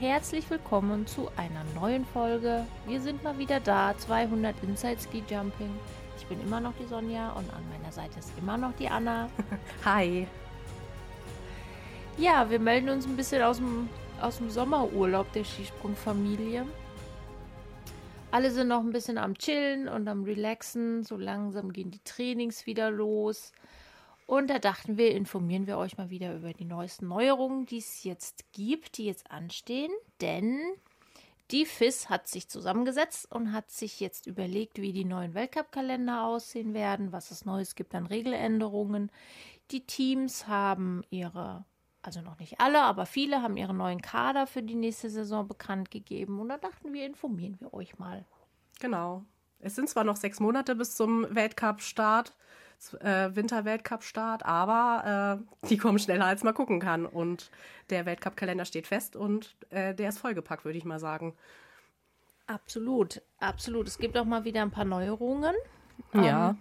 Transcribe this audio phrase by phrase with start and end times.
[0.00, 2.64] herzlich willkommen zu einer neuen Folge.
[2.86, 5.74] Wir sind mal wieder da, 200 Inside Ski Jumping.
[6.16, 9.28] Ich bin immer noch die Sonja und an meiner Seite ist immer noch die Anna.
[9.84, 10.28] Hi.
[12.16, 13.88] Ja, wir melden uns ein bisschen aus dem,
[14.20, 16.64] aus dem Sommerurlaub der Skisprungfamilie.
[18.30, 21.02] Alle sind noch ein bisschen am Chillen und am Relaxen.
[21.02, 23.50] So langsam gehen die Trainings wieder los.
[24.28, 28.04] Und da dachten wir, informieren wir euch mal wieder über die neuesten Neuerungen, die es
[28.04, 29.90] jetzt gibt, die jetzt anstehen.
[30.20, 30.60] Denn
[31.50, 36.74] die FIS hat sich zusammengesetzt und hat sich jetzt überlegt, wie die neuen Weltcup-Kalender aussehen
[36.74, 39.10] werden, was es Neues gibt an Regeländerungen.
[39.70, 41.64] Die Teams haben ihre,
[42.02, 45.90] also noch nicht alle, aber viele haben ihre neuen Kader für die nächste Saison bekannt
[45.90, 46.38] gegeben.
[46.38, 48.26] Und da dachten wir, informieren wir euch mal.
[48.78, 49.24] Genau.
[49.58, 52.36] Es sind zwar noch sechs Monate bis zum Weltcup-Start,
[53.00, 57.06] äh, Winter-Weltcup-Start, aber äh, die kommen schneller, als man gucken kann.
[57.06, 57.50] Und
[57.90, 61.34] der Weltcup-Kalender steht fest und äh, der ist vollgepackt, würde ich mal sagen.
[62.46, 63.86] Absolut, absolut.
[63.86, 65.54] Es gibt auch mal wieder ein paar Neuerungen.
[66.14, 66.50] Ja.
[66.50, 66.58] Ähm,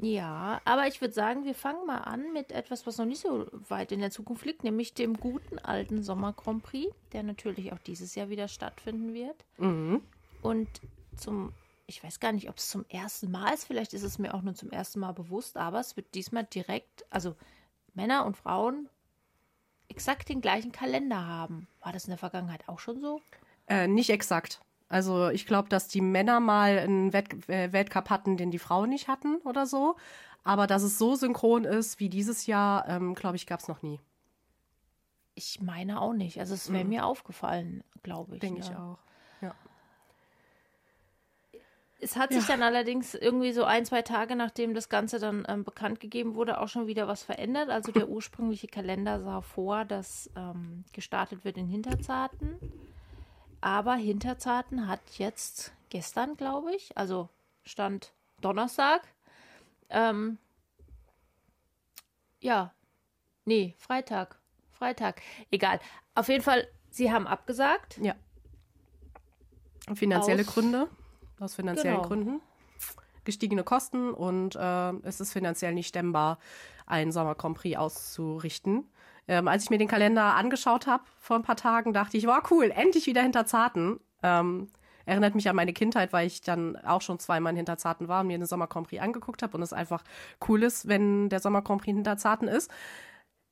[0.00, 3.46] ja, aber ich würde sagen, wir fangen mal an mit etwas, was noch nicht so
[3.68, 7.80] weit in der Zukunft liegt, nämlich dem guten alten Sommer Grand Prix, der natürlich auch
[7.80, 9.44] dieses Jahr wieder stattfinden wird.
[9.56, 10.02] Mhm.
[10.40, 10.68] Und
[11.16, 11.52] zum
[11.88, 14.42] ich weiß gar nicht, ob es zum ersten Mal ist, vielleicht ist es mir auch
[14.42, 17.34] nur zum ersten Mal bewusst, aber es wird diesmal direkt, also
[17.94, 18.90] Männer und Frauen
[19.88, 21.66] exakt den gleichen Kalender haben.
[21.80, 23.22] War das in der Vergangenheit auch schon so?
[23.68, 24.60] Äh, nicht exakt.
[24.90, 28.90] Also ich glaube, dass die Männer mal einen Welt äh, Weltcup hatten, den die Frauen
[28.90, 29.96] nicht hatten oder so.
[30.44, 33.80] Aber dass es so synchron ist wie dieses Jahr, ähm, glaube ich, gab es noch
[33.80, 33.98] nie.
[35.34, 36.38] Ich meine auch nicht.
[36.38, 36.90] Also es wäre mhm.
[36.90, 38.40] mir aufgefallen, glaube ich.
[38.40, 38.66] Denke ja.
[38.66, 38.98] ich auch.
[42.00, 42.54] Es hat sich ja.
[42.54, 46.60] dann allerdings irgendwie so ein, zwei Tage, nachdem das Ganze dann ähm, bekannt gegeben wurde,
[46.60, 47.70] auch schon wieder was verändert.
[47.70, 52.56] Also der ursprüngliche Kalender sah vor, dass ähm, gestartet wird in Hinterzarten.
[53.60, 57.28] Aber Hinterzarten hat jetzt gestern, glaube ich, also
[57.64, 59.02] stand Donnerstag,
[59.88, 60.38] ähm,
[62.40, 62.72] ja,
[63.44, 64.38] nee, Freitag,
[64.70, 65.20] Freitag,
[65.50, 65.80] egal.
[66.14, 67.98] Auf jeden Fall, sie haben abgesagt.
[67.98, 68.14] Ja.
[69.94, 70.88] Finanzielle Gründe
[71.40, 72.08] aus finanziellen genau.
[72.08, 72.40] Gründen.
[73.24, 76.38] Gestiegene Kosten und äh, es ist finanziell nicht stemmbar,
[76.86, 78.88] einen Sommer Grand Prix auszurichten.
[79.26, 82.40] Ähm, als ich mir den Kalender angeschaut habe vor ein paar Tagen, dachte ich, wow,
[82.50, 84.00] cool, endlich wieder hinter Zarten.
[84.22, 84.68] Ähm,
[85.04, 88.28] erinnert mich an meine Kindheit, weil ich dann auch schon zweimal hinter Zarten war und
[88.28, 90.02] mir den Sommer Grand Prix angeguckt habe und es einfach
[90.48, 92.70] cool ist, wenn der Sommer Grand Prix hinter Zarten ist.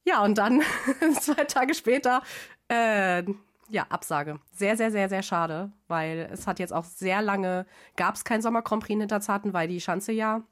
[0.05, 0.63] Ja, und dann
[1.21, 2.23] zwei Tage später
[2.69, 3.25] äh,
[3.69, 4.41] ja, Absage.
[4.53, 7.67] Sehr, sehr, sehr, sehr schade, weil es hat jetzt auch sehr lange,
[7.97, 10.43] gab es kein Sommer Grand Prix in Hinterzarten, weil die Schanze ja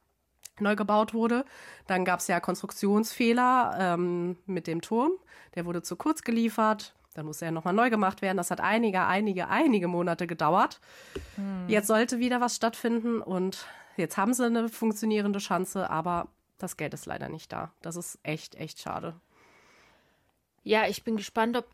[0.61, 1.45] neu gebaut wurde.
[1.87, 5.13] Dann gab es ja Konstruktionsfehler ähm, mit dem Turm.
[5.55, 6.95] Der wurde zu kurz geliefert.
[7.15, 8.37] Dann musste er nochmal neu gemacht werden.
[8.37, 10.81] Das hat einige, einige, einige Monate gedauert.
[11.37, 11.69] Hm.
[11.69, 16.95] Jetzt sollte wieder was stattfinden und jetzt haben sie eine funktionierende Schanze, aber das Geld
[16.95, 17.73] ist leider nicht da.
[17.83, 19.15] Das ist echt, echt schade.
[20.65, 21.67] Ja, ich bin gespannt, ob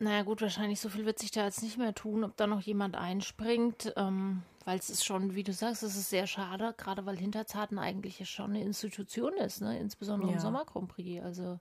[0.00, 2.60] naja gut, wahrscheinlich so viel wird sich da jetzt nicht mehr tun, ob da noch
[2.60, 7.06] jemand einspringt, ähm, weil es ist schon, wie du sagst, es ist sehr schade, gerade
[7.06, 9.78] weil Hinterzarten eigentlich schon eine Institution ist, ne?
[9.78, 10.36] insbesondere ja.
[10.36, 11.24] im Sommer Grand Prix.
[11.24, 11.58] Also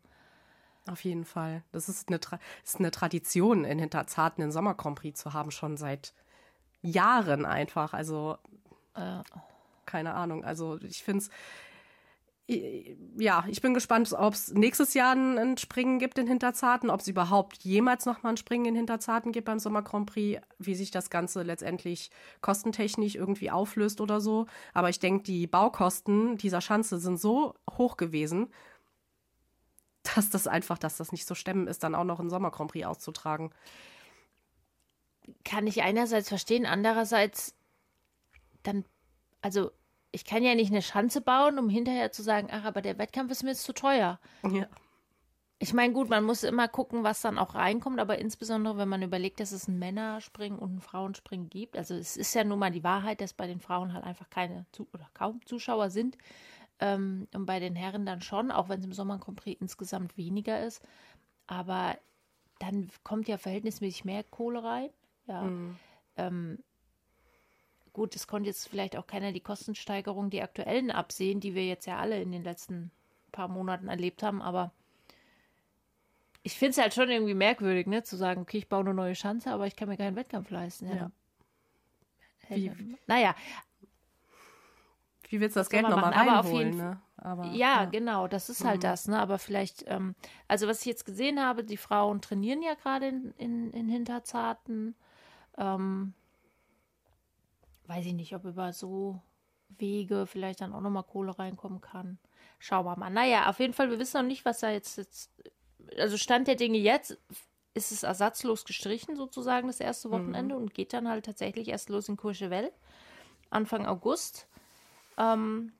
[0.88, 1.64] auf jeden Fall.
[1.72, 5.52] Das ist eine, Tra ist eine Tradition, in Hinterzarten den Sommer Grand Prix zu haben,
[5.52, 6.14] schon seit
[6.82, 7.94] Jahren einfach.
[7.94, 8.38] Also
[8.96, 9.22] äh.
[9.86, 10.44] keine Ahnung.
[10.44, 11.30] Also ich finde es
[12.48, 17.08] ja, ich bin gespannt, ob es nächstes Jahr ein, Springen gibt in Hinterzarten, ob es
[17.10, 20.90] überhaupt jemals noch mal ein Springen in Hinterzarten gibt beim Sommer Grand Prix, wie sich
[20.90, 24.46] das Ganze letztendlich kostentechnisch irgendwie auflöst oder so.
[24.74, 28.48] Aber ich denke, die Baukosten dieser Schanze sind so hoch gewesen,
[30.16, 32.72] dass das einfach, dass das nicht so stemmen ist, dann auch noch ein Sommer Grand
[32.72, 33.52] Prix auszutragen.
[35.44, 37.56] Kann ich einerseits verstehen, andererseits
[38.64, 38.86] dann,
[39.42, 39.72] also
[40.18, 43.30] ich kann ja nicht eine Schanze bauen, um hinterher zu sagen, ach, aber der Wettkampf
[43.30, 44.20] ist mir jetzt zu teuer.
[44.52, 44.66] Ja.
[45.60, 49.04] Ich meine, gut, man muss immer gucken, was dann auch reinkommt, aber insbesondere, wenn man
[49.04, 51.78] überlegt, dass es ein Männerspringen und ein Frauenspringen gibt.
[51.78, 54.66] Also es ist ja nun mal die Wahrheit, dass bei den Frauen halt einfach keine
[54.92, 56.18] oder kaum Zuschauer sind.
[56.80, 59.20] Ähm, und bei den Herren dann schon, auch wenn es im Sommer
[59.60, 60.82] insgesamt weniger ist.
[61.46, 61.96] Aber
[62.58, 64.90] dann kommt ja verhältnismäßig mehr Kohle rein.
[65.28, 65.44] Ja.
[65.44, 65.76] Mhm.
[66.16, 66.64] Ähm,
[67.98, 71.88] Gut, es konnte jetzt vielleicht auch keiner die Kostensteigerung, die aktuellen absehen, die wir jetzt
[71.88, 72.92] ja alle in den letzten
[73.32, 74.72] paar Monaten erlebt haben, aber
[76.44, 79.16] ich finde es halt schon irgendwie merkwürdig, ne, zu sagen, okay, ich baue eine neue
[79.16, 80.88] Schanze, aber ich kann mir keinen Wettkampf leisten.
[80.90, 81.10] Ja.
[82.50, 82.56] ja.
[82.56, 83.34] Wie, naja.
[85.30, 86.78] wie willst du das, das Geld nochmal reinholen?
[86.78, 87.02] Ne?
[87.18, 88.82] Aber, ja, ja, genau, das ist halt mhm.
[88.82, 89.08] das.
[89.08, 89.20] Ne?
[89.20, 90.14] Aber vielleicht, ähm,
[90.48, 94.94] also was ich jetzt gesehen habe, die Frauen trainieren ja gerade in, in, in Hinterzarten.
[95.58, 96.14] Ähm,
[97.88, 99.22] weiß ich nicht, ob über so
[99.70, 102.20] Wege vielleicht dann auch nochmal Kohle reinkommen kann.
[102.60, 103.10] Schauen wir mal.
[103.10, 105.32] Naja, auf jeden Fall, wir wissen noch nicht, was da jetzt, jetzt
[105.98, 107.18] also Stand der Dinge jetzt
[107.74, 110.62] ist es ersatzlos gestrichen, sozusagen, das erste Wochenende mhm.
[110.62, 112.72] und geht dann halt tatsächlich erst los in Courchevel,
[113.52, 114.48] Anfang August.
[115.18, 115.74] Ähm,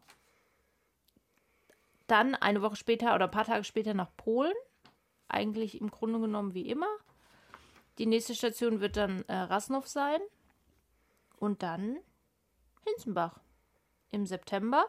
[2.06, 4.54] dann eine Woche später oder ein paar Tage später nach Polen.
[5.28, 6.88] Eigentlich im Grunde genommen wie immer.
[7.98, 10.22] Die nächste Station wird dann äh, Rasnov sein.
[11.38, 11.98] Und dann
[12.84, 13.40] Hinzenbach
[14.10, 14.86] im September.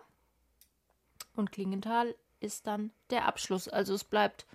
[1.35, 3.69] Und Klingenthal ist dann der Abschluss.
[3.69, 4.47] Also es bleibt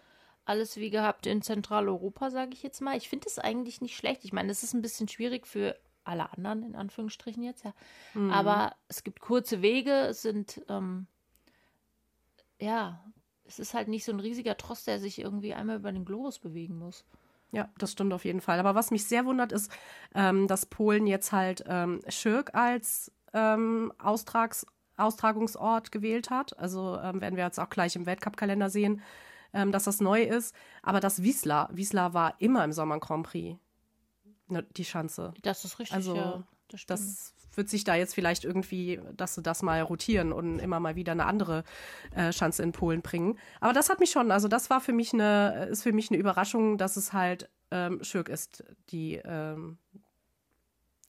[0.46, 2.98] alles wie gehabt in Zentraleuropa, sage ich jetzt mal.
[2.98, 4.26] Ich finde es eigentlich nicht schlecht.
[4.26, 7.74] Ich meine, es ist ein bisschen schwierig für alle anderen, in Anführungsstrichen jetzt, ja.
[8.14, 8.32] Mhm.
[8.32, 11.08] Aber es gibt kurze Wege, es sind, ähm,
[12.60, 13.02] ja,
[13.46, 16.40] es ist halt nicht so ein riesiger Trost, der sich irgendwie einmal über den Globus
[16.40, 17.06] bewegen muss.
[17.54, 18.60] Ja, das stimmt auf jeden Fall.
[18.60, 19.72] Aber was mich sehr wundert, ist,
[20.16, 24.66] ähm, dass Polen jetzt halt ähm, Schirk als ähm, Austrags
[24.98, 26.58] Austragungsort gewählt hat.
[26.60, 29.02] Also ähm, werden wir jetzt auch gleich im Weltcup-Kalender sehen,
[29.54, 30.56] ähm, dass das neu ist.
[30.82, 33.60] Aber das Wiesla, Wiesla war immer im Sommer Grand Prix.
[34.48, 35.34] Ne, die Schanze.
[35.42, 36.44] Das ist richtig, also, ja.
[36.70, 40.80] Das, das, wird sich da jetzt vielleicht irgendwie, dass sie das mal rotieren und immer
[40.80, 41.64] mal wieder eine andere
[42.16, 43.38] äh, Schanze in Polen bringen.
[43.60, 46.20] Aber das hat mich schon, also das war für mich eine, ist für mich eine
[46.20, 49.78] Überraschung, dass es halt ähm, Schürk ist, die, ähm,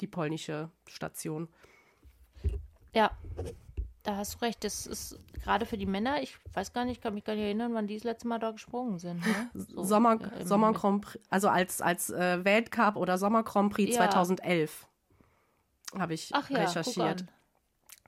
[0.00, 1.48] die polnische Station.
[2.94, 3.10] Ja,
[4.04, 4.62] da hast du recht.
[4.62, 7.74] Das ist gerade für die Männer, ich weiß gar nicht, kann mich gar nicht erinnern,
[7.74, 9.26] wann die das letzte Mal da gesprungen sind.
[9.26, 9.50] Ne?
[9.54, 13.96] So, Sommer, äh, Sommer Grand Prix, also als, als äh, Weltcup oder Sommer Grand Prix
[13.96, 14.08] ja.
[14.08, 14.86] 2011
[15.98, 17.24] habe ich Ach ja, recherchiert.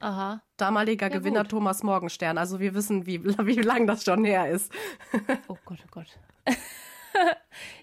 [0.01, 0.43] Aha.
[0.57, 1.53] Damaliger ja, Gewinner gut.
[1.53, 2.39] Thomas Morgenstern.
[2.39, 4.73] Also wir wissen, wie, wie lang das schon her ist.
[5.49, 6.19] oh Gott, oh Gott.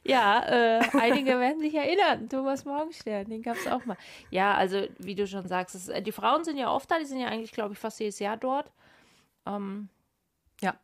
[0.04, 2.30] ja, äh, einige werden sich erinnern.
[2.30, 3.98] Thomas Morgenstern, den gab es auch mal.
[4.30, 7.06] Ja, also wie du schon sagst, es, äh, die Frauen sind ja oft da, die
[7.06, 8.72] sind ja eigentlich, glaube ich, fast jedes Jahr dort.
[9.46, 9.90] Ähm,
[10.62, 10.76] ja.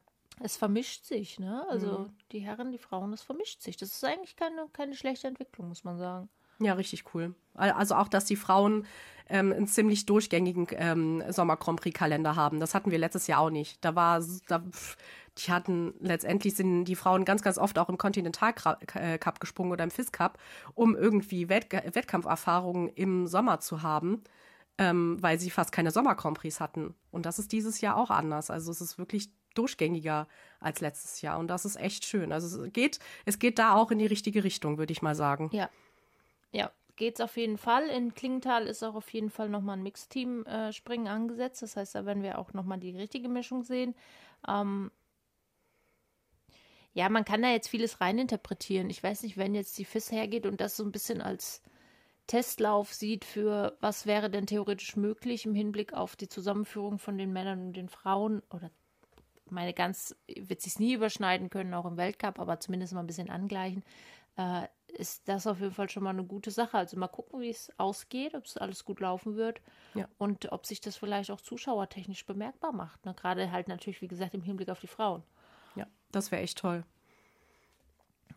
[0.42, 1.66] Es vermischt sich, ne?
[1.70, 2.18] Also mhm.
[2.32, 3.78] die Herren, die Frauen, es vermischt sich.
[3.78, 6.30] Das ist eigentlich keine, keine schlechte Entwicklung, muss man sagen.
[6.60, 7.34] Ja, richtig cool.
[7.54, 8.86] Also auch, dass die Frauen
[9.30, 12.60] ähm, einen ziemlich durchgängigen ähm, Sommer Grand Prix Kalender haben.
[12.60, 13.84] Das hatten wir letztes Jahr auch nicht.
[13.86, 14.64] Da war, da,
[15.38, 18.54] die hatten letztendlich sind die Frauen ganz, ganz oft auch im Continental
[18.96, 20.38] äh, Cup gesprungen oder im FIS Cup,
[20.74, 24.24] um irgendwie Wett Wettkampferfahrungen im Sommer zu haben,
[24.78, 26.96] ähm, weil sie fast keine Sommer Grand Prix hatten.
[27.12, 28.50] Und das ist dieses Jahr auch anders.
[28.50, 30.28] Also es ist wirklich durchgängiger
[30.60, 32.32] als letztes Jahr und das ist echt schön.
[32.32, 35.50] Also es geht, es geht da auch in die richtige Richtung, würde ich mal sagen.
[35.52, 35.70] Ja.
[36.52, 37.88] Ja, geht's auf jeden Fall.
[37.90, 41.62] In Klingenthal ist auch auf jeden Fall nochmal ein Mixteam-Springen äh, angesetzt.
[41.62, 43.96] Das heißt, da werden wir auch nochmal die richtige Mischung sehen.
[44.48, 44.92] Ähm,
[46.94, 48.90] ja, man kann da jetzt vieles reininterpretieren.
[48.90, 51.62] Ich weiß nicht, wenn jetzt die FIS hergeht und das so ein bisschen als
[52.28, 57.34] Testlauf sieht für, was wäre denn theoretisch möglich im Hinblick auf die Zusammenführung von den
[57.34, 58.70] Männern und den Frauen oder
[59.50, 63.32] meine ganz wird sich nie überschneiden können, auch im Weltcup, aber zumindest mal ein bisschen
[63.32, 63.84] angleichen,
[64.38, 66.78] äh, ist das auf jeden Fall schon mal eine gute Sache.
[66.78, 69.62] Also mal gucken, wie es ausgeht, ob es alles gut laufen wird
[69.94, 70.08] ja.
[70.18, 73.06] und ob sich das vielleicht auch zuschauertechnisch bemerkbar macht.
[73.06, 73.14] Ne?
[73.14, 75.24] Gerade halt natürlich, wie gesagt, im Hinblick auf die Frauen.
[75.76, 76.84] Ja, das wäre echt toll.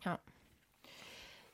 [0.03, 0.19] Ja.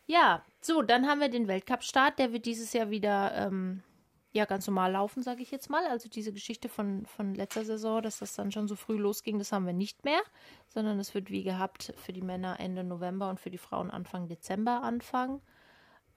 [0.07, 2.17] Ja, so, dann haben wir den Weltcup-Start.
[2.17, 3.83] Der wird dieses Jahr wieder ähm,
[4.31, 5.85] ja ganz normal laufen, sage ich jetzt mal.
[5.87, 9.51] Also diese Geschichte von, von letzter Saison, dass das dann schon so früh losging, das
[9.51, 10.21] haben wir nicht mehr,
[10.67, 14.27] sondern es wird wie gehabt für die Männer Ende November und für die Frauen Anfang
[14.27, 15.41] Dezember anfangen.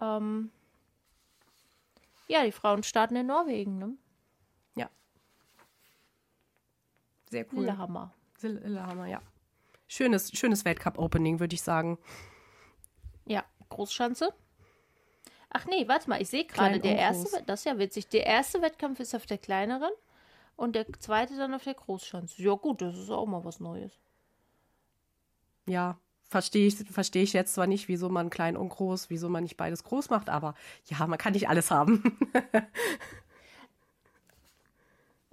[0.00, 0.50] Ähm,
[2.28, 3.97] ja, die Frauen starten in Norwegen, ne?
[4.76, 4.90] Ja.
[7.31, 7.61] Sehr cool.
[7.61, 8.12] Lillehammer.
[8.40, 9.23] Lillehammer, ja
[9.92, 11.99] schönes, schönes Weltcup-Opening, würde ich sagen.
[13.26, 14.33] Ja, Großschanze.
[15.54, 18.62] Ach nee, warte mal, ich sehe gerade, der erste, das ist ja witzig, der erste
[18.62, 19.90] Wettkampf ist auf der kleineren
[20.56, 22.42] und der zweite dann auf der Großschanze.
[22.42, 23.92] Ja gut, das ist auch mal was Neues.
[25.66, 29.42] Ja, verstehe ich, verstehe ich jetzt zwar nicht, wieso man klein und groß, wieso man
[29.42, 30.54] nicht beides groß macht, aber
[30.87, 32.02] ja, man kann nicht alles haben.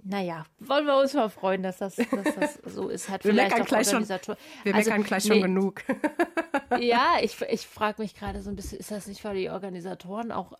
[0.02, 3.08] Naja, wollen wir uns mal freuen, dass das, dass das so ist.
[3.08, 5.82] Hat wir vielleicht meckern gleich schon, wir also, meckern gleich nee, schon genug.
[6.80, 10.32] ja, ich, ich frage mich gerade so ein bisschen, ist das nicht für die Organisatoren
[10.32, 10.52] auch,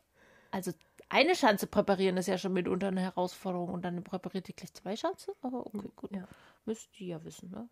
[0.50, 0.73] also
[1.09, 4.97] eine Schanze präparieren ist ja schon mitunter eine Herausforderung und dann präpariert die gleich zwei
[4.97, 5.35] Schanze?
[5.42, 6.12] Aber okay, gut.
[6.12, 6.25] Ja.
[6.64, 7.68] Müsst ihr ja wissen, ne?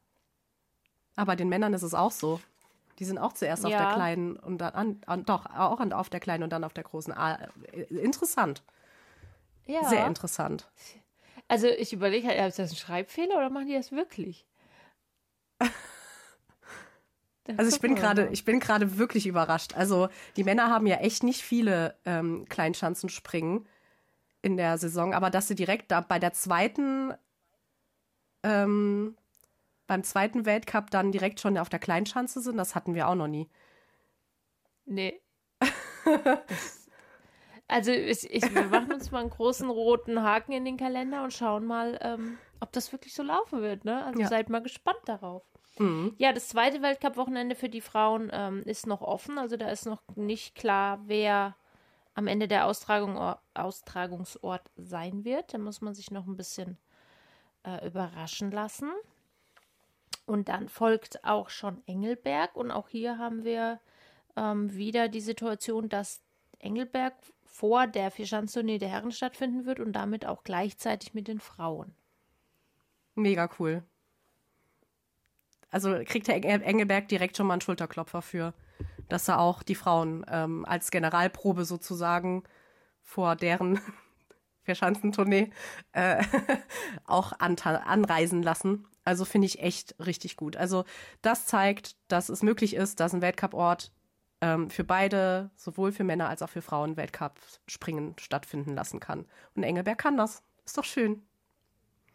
[1.17, 2.41] Aber den Männern ist es auch so.
[2.99, 3.69] Die sind auch zuerst ja.
[3.69, 6.73] auf der kleinen und dann, an, an, doch, auch auf der kleinen und dann auf
[6.73, 7.13] der großen.
[7.13, 7.39] Ah,
[7.91, 8.65] interessant.
[9.67, 9.85] Ja.
[9.85, 10.69] Sehr interessant.
[11.49, 14.47] Also ich überlege halt, ist das ein Schreibfehler oder machen die das wirklich?
[17.57, 19.75] also ich bin gerade, ich bin gerade wirklich überrascht.
[19.75, 23.67] Also die Männer haben ja echt nicht viele ähm, Kleinschanzenspringen
[24.43, 27.15] in der Saison, aber dass sie direkt da bei der zweiten,
[28.43, 29.17] ähm,
[29.87, 33.27] beim zweiten Weltcup dann direkt schon auf der Kleinschanze sind, das hatten wir auch noch
[33.27, 33.49] nie.
[34.85, 35.21] Nee.
[36.05, 36.88] das,
[37.69, 41.33] also ich, ich, wir machen uns mal einen großen roten Haken in den Kalender und
[41.33, 43.85] schauen mal, ähm, ob das wirklich so laufen wird.
[43.85, 44.05] Ne?
[44.05, 44.27] Also ja.
[44.27, 45.43] seid mal gespannt darauf.
[45.79, 46.15] Mhm.
[46.19, 49.39] Ja, das zweite Weltcup-Wochenende für die Frauen ähm, ist noch offen.
[49.39, 51.57] Also da ist noch nicht klar, wer
[52.15, 55.55] am Ende der Austragung, Austragungsort sein wird.
[55.55, 56.79] Da muss man sich noch ein bisschen
[57.65, 58.91] äh, überraschen lassen.
[60.27, 62.57] Und dann folgt auch schon Engelberg.
[62.57, 63.79] Und auch hier haben wir
[64.37, 66.23] ähm, wieder die Situation, dass
[66.59, 67.15] Engelberg
[67.49, 71.95] vor der Vierschanztournee der Herren stattfinden wird und damit auch gleichzeitig mit den Frauen.
[73.15, 73.83] Mega cool.
[75.71, 78.55] Also kriegt der Engelberg direkt schon mal einen Schulterklopfer für
[79.09, 82.45] dass er auch die Frauen ähm, als Generalprobe sozusagen
[83.03, 83.81] vor deren
[84.63, 85.51] Verschanzentournee
[85.93, 86.23] äh,
[87.05, 88.87] auch anreisen lassen.
[89.05, 90.57] Also finde ich echt richtig gut.
[90.57, 90.85] Also
[91.23, 93.91] das zeigt, dass es möglich ist, dass ein Weltcuport
[94.41, 99.27] ähm, für beide, sowohl für Männer als auch für Frauen, Weltcup-Springen stattfinden lassen kann.
[99.55, 100.43] Und Engelberg kann das.
[100.65, 101.23] Ist doch schön.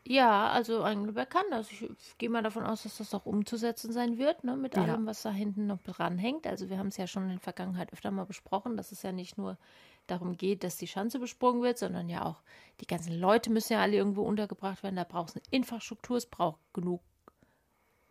[0.05, 1.71] Ja, also Engelberg kann das.
[1.71, 1.87] Ich,
[2.17, 4.83] gehe mal davon aus, dass das auch umzusetzen sein wird, ne, mit ja.
[4.83, 6.45] allem, was da hinten noch dranhängt.
[6.45, 9.13] Also wir haben es ja schon in der Vergangenheit öfter mal besprochen, dass es ja
[9.13, 9.57] nicht nur
[10.07, 12.41] darum geht, dass die Schanze besprungen wird, sondern ja auch
[12.81, 14.97] die ganzen Leute müssen ja alle irgendwo untergebracht werden.
[14.97, 17.01] Da braucht es eine Infrastruktur, es braucht genug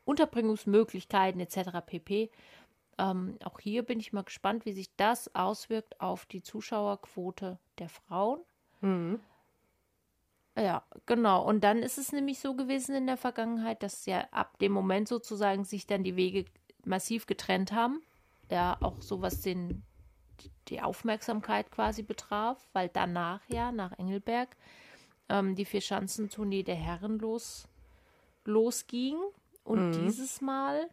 [0.05, 1.85] Unterbringungsmöglichkeiten etc.
[1.85, 2.31] pp.
[2.99, 7.89] Ähm, auch hier bin ich mal gespannt, wie sich das auswirkt auf die Zuschauerquote der
[7.89, 8.41] Frauen.
[8.81, 9.21] Mhm.
[10.57, 11.43] Ja, genau.
[11.45, 15.09] Und dann ist es nämlich so gewesen in der Vergangenheit, dass ja ab dem Moment
[15.09, 16.45] sozusagen sich dann die Wege
[16.85, 18.03] massiv getrennt haben.
[18.51, 19.83] Ja, auch so was den,
[20.69, 24.57] die Aufmerksamkeit quasi betraf, weil danach ja, nach Engelberg,
[25.31, 27.67] ähm, die Vierschanzentournee der Herren los,
[28.45, 29.17] losging.
[29.65, 30.05] Und mhm.
[30.05, 30.91] dieses Mal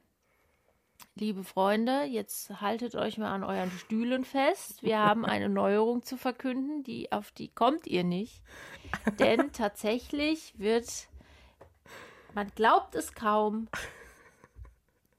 [1.16, 4.84] Liebe Freunde, jetzt haltet euch mal an euren Stühlen fest.
[4.84, 8.42] Wir haben eine Neuerung zu verkünden, die auf die kommt ihr nicht.
[9.20, 11.10] Denn tatsächlich wird,
[12.34, 13.68] man glaubt es kaum,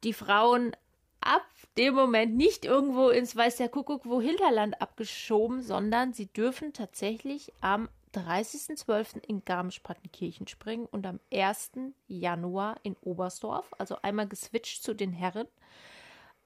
[0.02, 0.74] die Frauen
[1.20, 1.44] ab
[1.76, 7.52] dem Moment nicht irgendwo ins weiß der Kuckuck wo Hinterland abgeschoben, sondern sie dürfen tatsächlich
[7.60, 9.24] am 30.12.
[9.26, 11.72] in Garmisch-Partenkirchen springen und am 1.
[12.08, 13.72] Januar in Oberstdorf.
[13.78, 15.46] Also einmal geswitcht zu den Herren.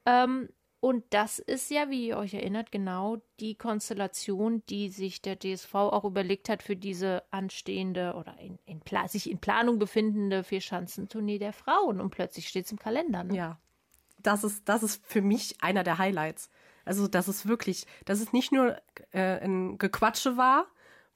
[0.06, 0.48] Ähm,
[0.80, 5.74] und das ist ja, wie ihr euch erinnert, genau die Konstellation, die sich der DSV
[5.74, 11.54] auch überlegt hat für diese anstehende oder in, in sich in Planung befindende Vierschanzentournee der
[11.54, 12.02] Frauen.
[12.02, 13.24] Und plötzlich steht es im Kalender.
[13.24, 13.34] Ne?
[13.34, 13.58] Ja,
[14.22, 16.50] das ist, das ist für mich einer der Highlights.
[16.84, 18.76] Also, das ist wirklich, dass es nicht nur
[19.12, 20.66] äh, ein Gequatsche war,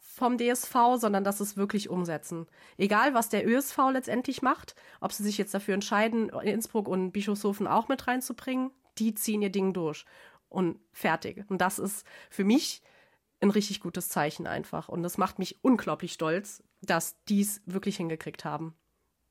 [0.08, 2.46] vom DSV, sondern dass es wirklich umsetzen.
[2.78, 7.66] Egal, was der ÖSV letztendlich macht, ob sie sich jetzt dafür entscheiden, Innsbruck und Bischofshofen
[7.66, 10.06] auch mit reinzubringen, die ziehen ihr Ding durch
[10.48, 11.44] und fertig.
[11.48, 12.82] Und das ist für mich
[13.40, 14.88] ein richtig gutes Zeichen einfach.
[14.88, 18.74] Und das macht mich unglaublich stolz, dass die es wirklich hingekriegt haben.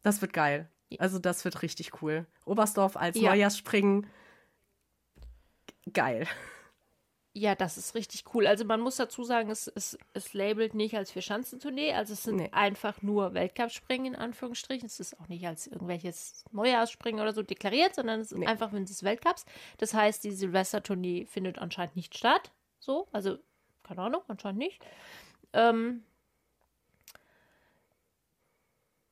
[0.03, 0.69] Das wird geil.
[0.99, 2.27] Also das wird richtig cool.
[2.45, 3.31] Oberstdorf als ja.
[3.31, 4.07] Neujahrsspringen.
[5.91, 6.27] Geil.
[7.37, 8.47] Ja, das ist richtig cool.
[8.47, 12.37] Also man muss dazu sagen, es, es, es labelt nicht als Vierschanzentournee, also es sind
[12.37, 12.49] nee.
[12.51, 14.87] einfach nur Weltcup-Springen in Anführungsstrichen.
[14.87, 18.47] Es ist auch nicht als irgendwelches Neujahrsspringen oder so deklariert, sondern es ist nee.
[18.47, 19.45] einfach wenn es Weltcups.
[19.77, 22.51] Das heißt, die Silvestertournee findet anscheinend nicht statt.
[22.79, 23.37] So, also
[23.83, 24.83] keine Ahnung, anscheinend nicht.
[25.53, 26.03] Ähm,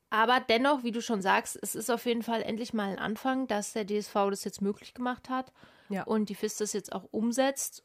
[0.09, 3.45] aber dennoch, wie du schon sagst, es ist auf jeden Fall endlich mal ein Anfang,
[3.45, 5.53] dass der DSV das jetzt möglich gemacht hat
[5.89, 6.05] ja.
[6.05, 7.83] und die FIS das jetzt auch umsetzt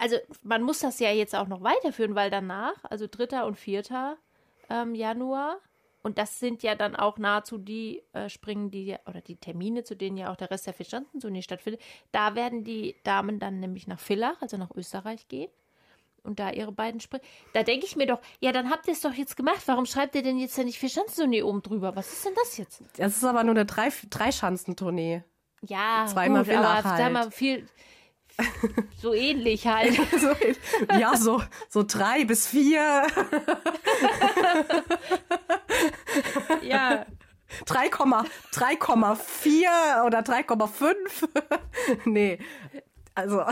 [0.00, 3.44] also man muss das ja jetzt auch noch weiterführen, weil danach, also 3.
[3.44, 4.16] und 4.
[4.70, 5.58] Ähm, Januar,
[6.02, 9.94] und das sind ja dann auch nahezu die äh, Springen, die oder die Termine, zu
[9.94, 11.82] denen ja auch der Rest der Vierschanzentournee stattfindet.
[12.12, 15.50] Da werden die Damen dann nämlich nach Villach, also nach Österreich gehen
[16.22, 17.24] und da ihre beiden Springen.
[17.52, 19.62] Da denke ich mir doch, ja, dann habt ihr es doch jetzt gemacht.
[19.66, 21.94] Warum schreibt ihr denn jetzt ja nicht Vierschanzentournee oben drüber?
[21.96, 22.82] Was ist denn das jetzt?
[22.96, 25.22] Das ist aber nur eine drei, Dreischanzentournee.
[25.66, 27.34] Ja, zweimal gut, Villach aber halt.
[27.34, 27.66] viel
[28.96, 29.98] so ähnlich halt.
[30.98, 33.06] ja, so, so drei bis vier.
[36.62, 37.06] ja.
[37.66, 40.94] 3,4 oder 3,5.
[42.04, 42.38] nee.
[43.14, 43.42] also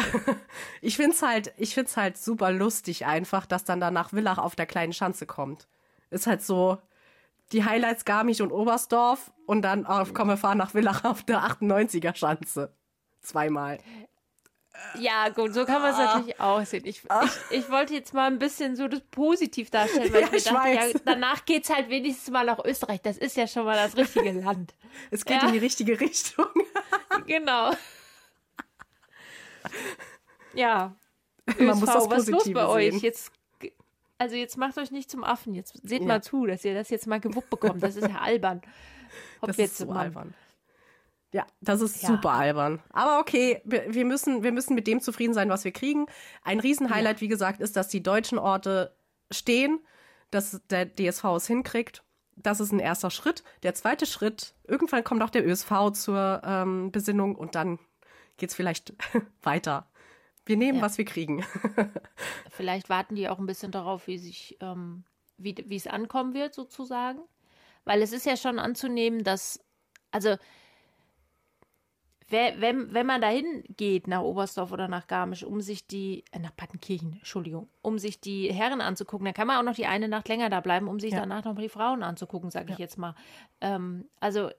[0.80, 4.54] ich finde es halt, ich find's halt super lustig einfach, dass dann danach Villach auf
[4.54, 5.66] der kleinen Schanze kommt.
[6.10, 6.78] Ist halt so
[7.52, 11.40] die Highlights Garmisch und Oberstdorf und dann auf, komm, wir fahren nach Villach auf der
[11.40, 12.72] 98er Schanze.
[13.20, 13.78] Zweimal.
[14.98, 16.04] Ja, gut, so kann man es ah.
[16.16, 16.84] natürlich auch sehen.
[16.86, 17.24] Ich, ah.
[17.24, 20.52] ich, ich, wollte jetzt mal ein bisschen so das positiv darstellen, weil ja, ich mir
[20.52, 23.00] dachte, ja, danach geht es halt wenigstens mal nach Österreich.
[23.02, 24.74] Das ist ja schon mal das richtige Land.
[25.10, 25.46] Es geht ja.
[25.46, 26.46] in die richtige Richtung.
[27.26, 27.72] genau.
[30.54, 30.94] Ja.
[31.46, 32.94] Man ÖSV, muss das was ist los bei sehen.
[32.94, 33.02] euch?
[33.02, 33.32] Jetzt,
[34.18, 35.54] also jetzt macht euch nicht zum Affen.
[35.54, 36.06] Jetzt seht ja.
[36.06, 37.82] mal zu, dass ihr das jetzt mal gewuppt bekommt.
[37.82, 38.62] Das ist ja albern.
[39.40, 40.34] Ob das ist so albern.
[41.32, 42.08] Ja, das ist ja.
[42.08, 42.82] super albern.
[42.90, 46.06] Aber okay, wir, müssen, wir müssen mit dem zufrieden sein, was wir kriegen.
[46.42, 47.20] Ein Riesenhighlight, ja.
[47.20, 48.96] wie gesagt, ist, dass die deutschen Orte
[49.30, 49.80] stehen,
[50.30, 52.02] dass der DSV es hinkriegt.
[52.36, 53.42] Das ist ein erster Schritt.
[53.62, 57.78] Der zweite Schritt, irgendwann kommt auch der ÖSV zur ähm, Besinnung und dann
[58.38, 58.94] geht es vielleicht
[59.42, 59.86] weiter.
[60.46, 60.84] Wir nehmen, ja.
[60.84, 61.44] was wir kriegen.
[62.50, 65.04] vielleicht warten die auch ein bisschen darauf, wie sich, ähm,
[65.36, 67.20] wie, wie es ankommen wird, sozusagen.
[67.84, 69.60] Weil es ist ja schon anzunehmen, dass,
[70.10, 70.36] also
[72.30, 76.54] wenn, wenn man dahin geht, nach Oberstdorf oder nach Garmisch, um sich die, äh, nach
[76.54, 80.28] Pattenkirchen, Entschuldigung, um sich die Herren anzugucken, dann kann man auch noch die eine Nacht
[80.28, 81.20] länger da bleiben, um sich ja.
[81.20, 83.14] danach noch mal die Frauen anzugucken, sage ich jetzt mal.
[83.60, 84.50] Ähm, also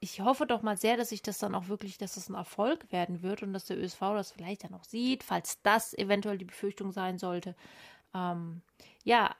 [0.00, 2.90] ich hoffe doch mal sehr, dass sich das dann auch wirklich, dass das ein Erfolg
[2.92, 6.44] werden wird und dass der ÖSV das vielleicht dann auch sieht, falls das eventuell die
[6.44, 7.56] Befürchtung sein sollte.
[8.14, 8.62] Ähm,
[9.04, 9.34] ja,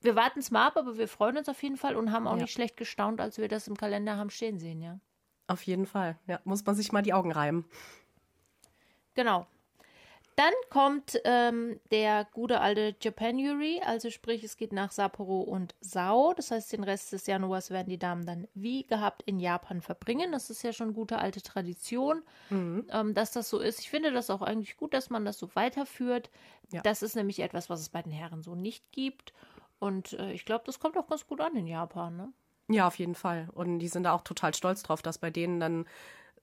[0.00, 2.36] wir warten es mal ab, aber wir freuen uns auf jeden Fall und haben auch
[2.36, 2.42] ja.
[2.42, 5.00] nicht schlecht gestaunt, als wir das im Kalender haben stehen sehen, ja.
[5.48, 6.16] Auf jeden Fall.
[6.26, 7.64] Ja, muss man sich mal die Augen reiben.
[9.14, 9.46] Genau.
[10.36, 16.32] Dann kommt ähm, der gute alte Japanuary, also sprich, es geht nach Sapporo und Sao.
[16.32, 20.30] Das heißt, den Rest des Januars werden die Damen dann wie gehabt in Japan verbringen.
[20.30, 22.86] Das ist ja schon gute alte Tradition, mhm.
[22.92, 23.80] ähm, dass das so ist.
[23.80, 26.30] Ich finde das auch eigentlich gut, dass man das so weiterführt.
[26.70, 26.82] Ja.
[26.82, 29.32] Das ist nämlich etwas, was es bei den Herren so nicht gibt.
[29.80, 32.32] Und äh, ich glaube, das kommt auch ganz gut an in Japan, ne?
[32.68, 33.48] Ja, auf jeden Fall.
[33.52, 35.86] Und die sind da auch total stolz drauf, dass bei denen dann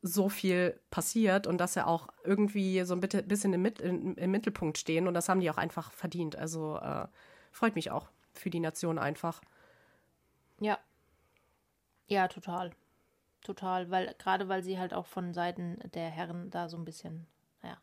[0.01, 4.77] so viel passiert und dass sie auch irgendwie so ein bisschen im, im, im Mittelpunkt
[4.77, 5.07] stehen.
[5.07, 6.35] Und das haben die auch einfach verdient.
[6.35, 7.07] Also äh,
[7.51, 9.41] freut mich auch für die Nation einfach.
[10.59, 10.79] Ja.
[12.07, 12.71] Ja, total.
[13.41, 13.89] Total.
[13.91, 17.27] Weil, gerade weil sie halt auch von Seiten der Herren da so ein bisschen,
[17.61, 17.77] naja.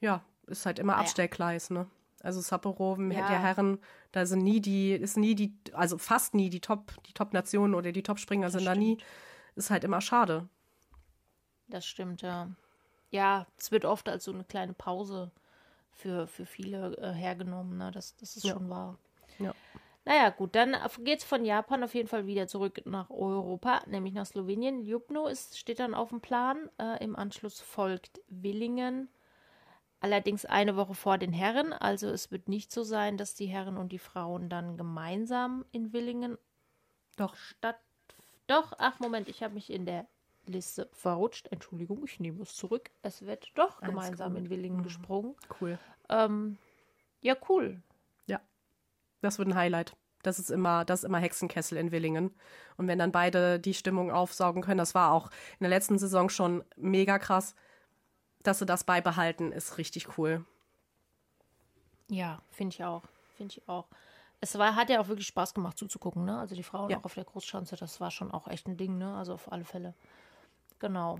[0.00, 1.02] Ja, ist halt immer naja.
[1.02, 1.86] Abstellgleis, ne?
[2.22, 3.28] Also Sapporo, ja.
[3.28, 3.78] der Herren,
[4.12, 7.92] da sind nie die, ist nie die, also fast nie die Top, die Top-Nationen oder
[7.92, 8.76] die Top-Springer das sind stimmt.
[8.76, 8.98] da nie.
[9.54, 10.48] Ist halt immer schade.
[11.68, 12.48] Das stimmt, ja.
[13.10, 15.30] Ja, es wird oft als so eine kleine Pause
[15.90, 17.90] für, für viele äh, hergenommen, ne?
[17.90, 18.52] Das, das ist ja.
[18.52, 18.98] schon wahr.
[19.38, 19.54] Ja.
[20.04, 24.14] Naja, gut, dann geht es von Japan auf jeden Fall wieder zurück nach Europa, nämlich
[24.14, 24.80] nach Slowenien.
[24.80, 26.70] Ljubno ist, steht dann auf dem Plan.
[26.78, 29.08] Äh, Im Anschluss folgt Willingen
[30.00, 31.72] allerdings eine Woche vor den Herren.
[31.72, 35.92] Also es wird nicht so sein, dass die Herren und die Frauen dann gemeinsam in
[35.92, 36.38] Willingen
[37.16, 37.80] doch statt.
[38.46, 40.06] Doch, ach Moment, ich habe mich in der
[40.46, 41.48] Liste verrutscht.
[41.50, 42.90] Entschuldigung, ich nehme es zurück.
[43.02, 44.42] Es wird doch Alles gemeinsam gut.
[44.42, 44.84] in Willingen mhm.
[44.84, 45.36] gesprungen.
[45.60, 45.78] Cool.
[46.08, 46.56] Ähm,
[47.20, 47.82] ja, cool.
[48.26, 48.40] Ja,
[49.20, 49.96] das wird ein Highlight.
[50.22, 52.34] Das ist immer, das ist immer Hexenkessel in Willingen.
[52.76, 56.28] Und wenn dann beide die Stimmung aufsaugen können, das war auch in der letzten Saison
[56.28, 57.54] schon mega krass
[58.42, 60.44] dass sie das beibehalten, ist richtig cool.
[62.08, 63.02] Ja, finde ich auch.
[63.36, 63.86] Finde ich auch.
[64.40, 66.38] Es war, hat ja auch wirklich Spaß gemacht zuzugucken, ne?
[66.38, 66.98] Also die Frauen ja.
[66.98, 69.14] auch auf der Großschanze, das war schon auch echt ein Ding, ne?
[69.14, 69.94] Also auf alle Fälle.
[70.78, 71.18] Genau.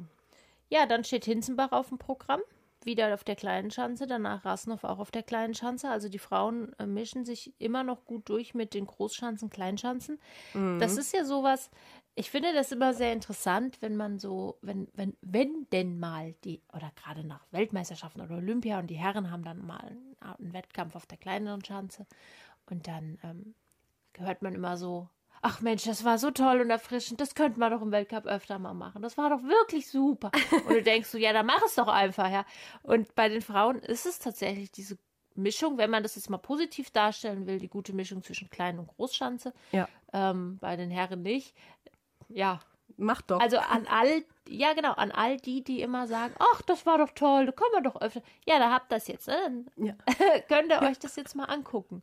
[0.68, 2.40] Ja, dann steht Hinzenbach auf dem Programm.
[2.85, 5.90] Wieder auf der kleinen Schanze, danach Rasnov auch auf der kleinen Schanze.
[5.90, 10.20] Also die Frauen äh, mischen sich immer noch gut durch mit den Großschanzen, Kleinschanzen.
[10.54, 10.78] Mhm.
[10.78, 11.70] Das ist ja sowas,
[12.18, 16.61] ich finde das immer sehr interessant, wenn man so, wenn, wenn, wenn denn mal die,
[16.74, 20.96] oder gerade nach Weltmeisterschaften oder Olympia und die Herren haben dann mal einen, einen Wettkampf
[20.96, 22.07] auf der kleineren Schanze
[22.66, 23.54] und dann ähm,
[24.16, 25.09] hört man immer so,
[25.42, 28.59] ach Mensch, das war so toll und erfrischend, das könnte man doch im Weltcup öfter
[28.59, 29.00] mal machen.
[29.00, 30.33] Das war doch wirklich super.
[30.66, 32.44] Und du denkst so, ja, dann mach es doch einfach, ja.
[32.83, 34.98] Und bei den Frauen ist es tatsächlich diese
[35.37, 38.88] Mischung, wenn man das jetzt mal positiv darstellen will, die gute Mischung zwischen Klein- und
[38.88, 39.54] Großschanze.
[39.70, 39.88] Ja.
[40.12, 41.54] Ähm, bei den Herren nicht
[42.28, 42.60] ja.
[42.96, 43.40] Mach doch.
[43.40, 47.10] Also an all, ja genau, an all die, die immer sagen, ach, das war doch
[47.12, 48.22] toll, da kommen wir doch öfter.
[48.44, 49.64] Ja, da habt ihr das jetzt, ne?
[49.76, 49.94] Ja.
[50.48, 52.02] Könnt ihr euch das jetzt mal angucken.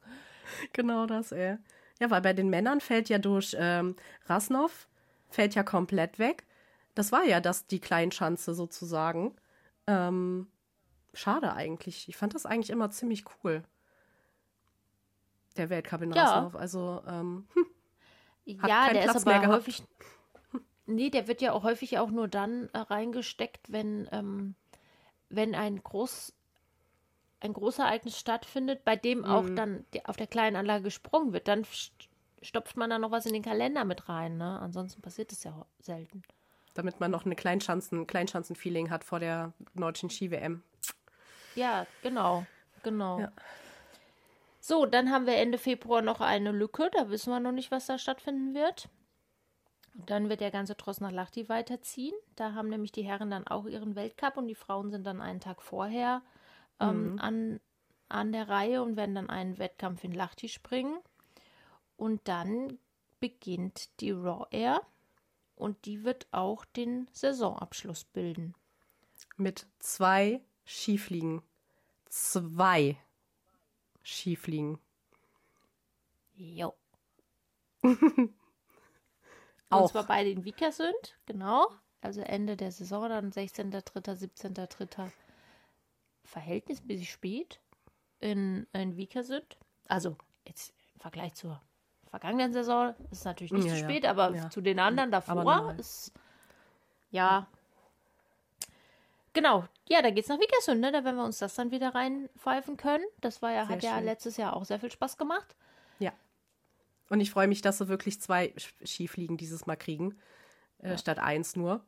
[0.71, 1.57] Genau das, ey.
[1.99, 4.88] Ja, weil bei den Männern fällt ja durch ähm, Rasnov,
[5.29, 6.45] fällt ja komplett weg.
[6.93, 9.35] Das war ja das, die Kleinschanze sozusagen.
[9.88, 10.47] Ähm,
[11.13, 12.07] schade eigentlich.
[12.07, 13.63] Ich fand das eigentlich immer ziemlich cool.
[15.57, 16.23] Der Weltcup in ja.
[16.23, 16.55] Rasnov.
[16.55, 17.65] Also, ähm, hm.
[18.45, 19.83] Ja, der ist aber häufig.
[20.88, 24.56] Nee, der wird ja auch häufig auch nur dann äh, reingesteckt, wenn, ähm,
[25.30, 26.34] wenn ein groß
[27.41, 29.26] ein Großereignis stattfindet, bei dem mhm.
[29.26, 31.65] auch dann auf der kleinen Anlage gesprungen wird, dann
[32.41, 34.38] stopft man da noch was in den Kalender mit rein.
[34.38, 34.60] Ne?
[34.60, 36.24] Ansonsten passiert es ja selten.
[36.74, 40.63] Damit man noch eine Kleinschanzen, Kleinschanzen-Feeling hat vor der nordischen Ski-WM.
[41.56, 42.45] Ja, genau,
[42.84, 43.19] genau.
[43.19, 43.32] Ja.
[44.60, 46.89] So, dann haben wir Ende Februar noch eine Lücke.
[46.91, 48.89] Da wissen wir noch nicht, was da stattfinden wird.
[49.97, 52.15] Und dann wird der ganze Tross nach Lahti weiterziehen.
[52.36, 55.39] Da haben nämlich die Herren dann auch ihren Weltcup und die Frauen sind dann einen
[55.39, 56.21] Tag vorher
[56.81, 57.19] ähm, mhm.
[57.19, 57.60] an,
[58.10, 60.97] an der Reihe und werden dann einen Wettkampf in Lahti springen.
[61.95, 62.77] Und dann
[63.21, 64.81] beginnt die Raw Air
[65.55, 68.53] und die wird auch den Saisonabschluss bilden.
[69.38, 71.41] Mit zwei Skifliegen.
[72.10, 72.97] Zwei
[74.03, 74.77] Skifliegen.
[76.36, 76.75] Jo.
[79.69, 79.82] auch.
[79.82, 81.67] Und zwar beide in Vikersund, genau.
[82.01, 85.12] Also Ende der Saison, dann 16.3., 17.3.
[86.23, 87.60] Verhältnismäßig spät
[88.19, 89.58] in, in Vikersund.
[89.88, 90.15] Also
[90.47, 91.62] jetzt im Vergleich zur
[92.10, 94.12] vergangenen Saison ist es natürlich nicht ja, zu spät, ja.
[94.12, 94.49] aber ja.
[94.49, 96.13] zu den anderen davor ist
[97.12, 97.47] ja
[99.34, 99.65] genau.
[99.88, 100.91] Ja, da geht's nach Vikersund, ne?
[100.91, 103.06] Da werden wir uns das dann wieder reinpfeifen können.
[103.21, 103.91] Das war ja, sehr hat schön.
[103.91, 105.56] ja letztes Jahr auch sehr viel Spaß gemacht.
[105.99, 106.12] Ja.
[107.09, 110.15] Und ich freue mich, dass sie wirklich zwei Skifliegen dieses Mal kriegen,
[110.79, 111.85] äh, statt eins nur.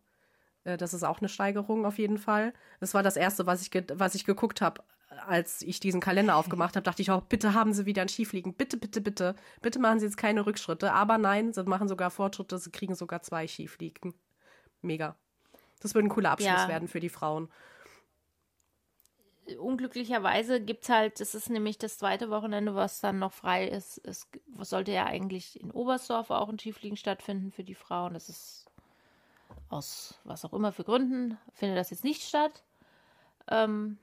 [0.63, 2.53] Äh, das ist auch eine Steigerung auf jeden Fall.
[2.79, 4.83] Das war das erste, was ich, was ich geguckt habe
[5.25, 8.53] als ich diesen Kalender aufgemacht habe, dachte ich auch, bitte haben Sie wieder ein Skifliegen.
[8.53, 9.35] Bitte, bitte, bitte.
[9.61, 10.91] Bitte machen Sie jetzt keine Rückschritte.
[10.91, 12.57] Aber nein, Sie machen sogar Fortschritte.
[12.57, 14.13] Sie kriegen sogar zwei Skifliegen.
[14.81, 15.15] Mega.
[15.79, 16.67] Das würde ein cooler Abschluss ja.
[16.67, 17.49] werden für die Frauen.
[19.59, 24.01] Unglücklicherweise gibt es halt, das ist nämlich das zweite Wochenende, was dann noch frei ist.
[24.05, 24.27] Es
[24.59, 28.13] sollte ja eigentlich in Oberstdorf auch ein Skifliegen stattfinden für die Frauen.
[28.13, 28.65] Das ist
[29.69, 32.63] aus was auch immer für Gründen, findet das jetzt nicht statt.
[33.49, 33.97] Ähm,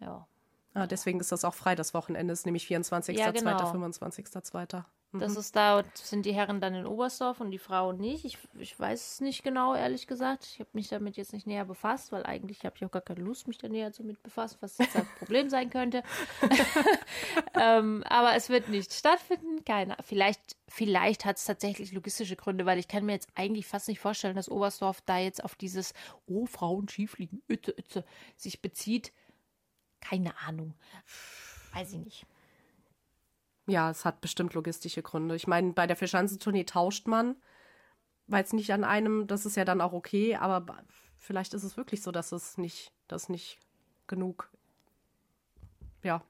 [0.00, 0.26] ja,
[0.74, 3.50] Ah, deswegen ist das auch frei, das Wochenende ist nämlich 24.2., ja, genau.
[3.50, 4.84] 25.2.
[5.12, 5.20] Mhm.
[5.20, 8.24] Das ist da, sind die Herren dann in Oberstdorf und die Frauen nicht.
[8.24, 10.44] Ich, ich weiß es nicht genau, ehrlich gesagt.
[10.44, 13.20] Ich habe mich damit jetzt nicht näher befasst, weil eigentlich habe ich auch gar keine
[13.20, 16.02] Lust, mich da näher damit befassen, was jetzt ein Problem sein könnte.
[17.54, 19.64] ähm, aber es wird nicht stattfinden.
[19.64, 23.88] Keine, vielleicht vielleicht hat es tatsächlich logistische Gründe, weil ich kann mir jetzt eigentlich fast
[23.88, 25.92] nicht vorstellen, dass Oberstdorf da jetzt auf dieses
[26.26, 28.04] Oh, Frauen Skifliegen, Ütte, Ütte,
[28.36, 29.12] sich bezieht
[30.02, 30.74] keine Ahnung.
[31.72, 32.26] Weiß ich nicht.
[33.72, 35.34] Ja, es hat bestimmt logistische Gründe.
[35.34, 37.36] Ich meine, bei der Verschanzentournee tauscht man,
[38.26, 40.66] weil es nicht an einem, das ist ja dann auch okay, aber
[41.16, 43.58] vielleicht ist es wirklich so, dass es nicht, dass nicht
[44.06, 44.50] genug,
[46.02, 46.22] ja,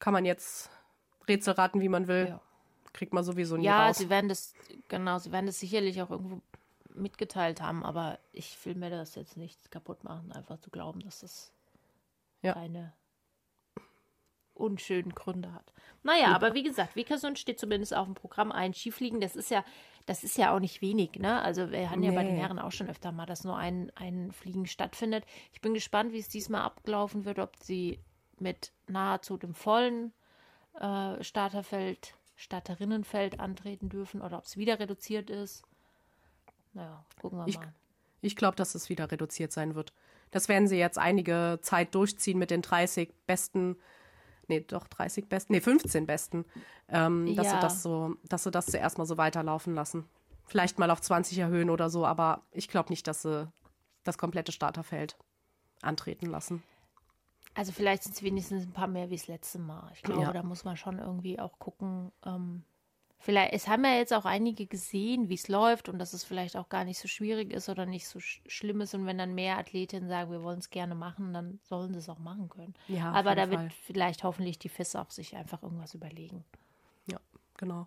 [0.00, 0.68] kann man jetzt
[1.28, 2.26] Rätsel raten, wie man will.
[2.28, 2.40] Ja.
[2.92, 3.98] Kriegt man sowieso nie ja, raus.
[3.98, 4.52] Ja, sie werden das,
[4.88, 6.42] genau, sie werden das sicherlich auch irgendwo
[6.92, 11.20] mitgeteilt haben, aber ich will mir das jetzt nicht kaputt machen, einfach zu glauben, dass
[11.20, 11.52] das
[12.42, 12.52] ja.
[12.52, 12.92] keine
[14.54, 15.72] unschönen Gründe hat.
[16.02, 16.34] Naja, ja.
[16.34, 18.74] aber wie gesagt, Vikersund steht zumindest auf dem Programm ein.
[18.74, 19.64] Skifliegen, das ist ja,
[20.06, 21.40] das ist ja auch nicht wenig, ne?
[21.42, 22.08] Also wir hatten nee.
[22.08, 25.24] ja bei den Herren auch schon öfter mal, dass nur ein, ein Fliegen stattfindet.
[25.52, 27.98] Ich bin gespannt, wie es diesmal abgelaufen wird, ob sie
[28.38, 30.12] mit nahezu dem vollen
[30.80, 35.62] äh, Starterfeld, Starterinnenfeld antreten dürfen oder ob es wieder reduziert ist.
[36.74, 37.72] Naja, gucken wir ich, mal.
[38.20, 39.92] Ich glaube, dass es wieder reduziert sein wird.
[40.30, 43.76] Das werden sie jetzt einige Zeit durchziehen mit den 30 besten,
[44.48, 46.44] nee, doch 30 besten, nee, 15 besten,
[46.88, 47.52] ähm, dass ja.
[47.54, 50.04] sie das so, dass sie das zuerst mal so weiterlaufen lassen.
[50.46, 53.50] Vielleicht mal auf 20 erhöhen oder so, aber ich glaube nicht, dass sie
[54.02, 55.16] das komplette Starterfeld
[55.82, 56.62] antreten lassen.
[57.54, 59.90] Also vielleicht sind es wenigstens ein paar mehr wie das letzte Mal.
[59.94, 60.32] Ich glaube, ja.
[60.32, 62.64] da muss man schon irgendwie auch gucken, ähm,
[63.18, 66.56] Vielleicht, es haben ja jetzt auch einige gesehen, wie es läuft und dass es vielleicht
[66.56, 68.94] auch gar nicht so schwierig ist oder nicht so sch schlimm ist.
[68.94, 72.10] Und wenn dann mehr Athletinnen sagen, wir wollen es gerne machen, dann sollen sie es
[72.10, 72.74] auch machen können.
[72.86, 76.44] Ja, Aber da wird vielleicht hoffentlich die FIS auch sich einfach irgendwas überlegen.
[77.06, 77.18] Ja,
[77.56, 77.86] genau.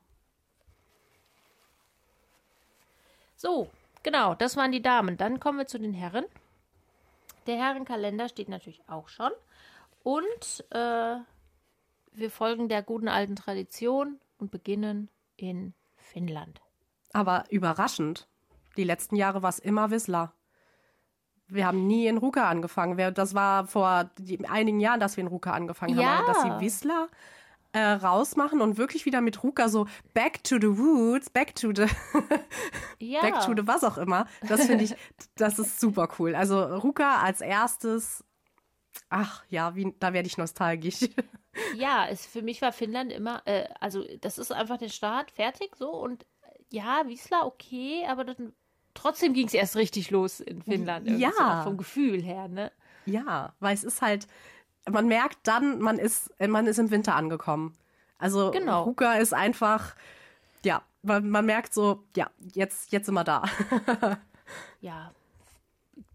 [3.35, 3.69] So,
[4.01, 5.17] genau, das waren die Damen.
[5.17, 6.25] Dann kommen wir zu den Herren.
[7.45, 9.31] Der Herrenkalender steht natürlich auch schon.
[10.03, 11.17] Und äh,
[12.13, 16.61] wir folgen der guten alten Tradition und beginnen in Finnland.
[17.13, 18.27] Aber überraschend.
[18.75, 20.33] Die letzten Jahre war es immer Whistler.
[21.47, 23.13] Wir haben nie in Ruka angefangen.
[23.13, 24.11] Das war vor
[24.49, 26.17] einigen Jahren, dass wir in Ruka angefangen ja.
[26.17, 26.27] haben.
[26.27, 27.07] dass sie Whistler
[27.71, 31.85] äh, rausmachen und wirklich wieder mit Ruka so back to the roots, back to the
[32.99, 33.21] ja.
[33.21, 34.27] back to the was auch immer.
[34.47, 34.95] Das finde ich,
[35.35, 36.35] das ist super cool.
[36.35, 38.23] Also Ruka als erstes,
[39.09, 41.09] ach ja, wie, da werde ich nostalgisch.
[41.75, 45.75] Ja, es, für mich war Finnland immer, äh, also das ist einfach der Start, fertig
[45.75, 46.25] so und
[46.69, 48.53] ja, Wiesla okay, aber dann,
[48.93, 51.07] trotzdem ging es erst richtig los in Finnland.
[51.07, 51.31] Ja.
[51.59, 52.71] So vom Gefühl her, ne?
[53.05, 54.27] Ja, weil es ist halt,
[54.89, 57.77] man merkt dann, man ist, man ist im Winter angekommen.
[58.17, 58.83] Also genau.
[58.83, 59.95] Ruka ist einfach,
[60.63, 63.43] ja, man, man merkt so, ja, jetzt, jetzt sind wir da.
[64.81, 65.11] ja,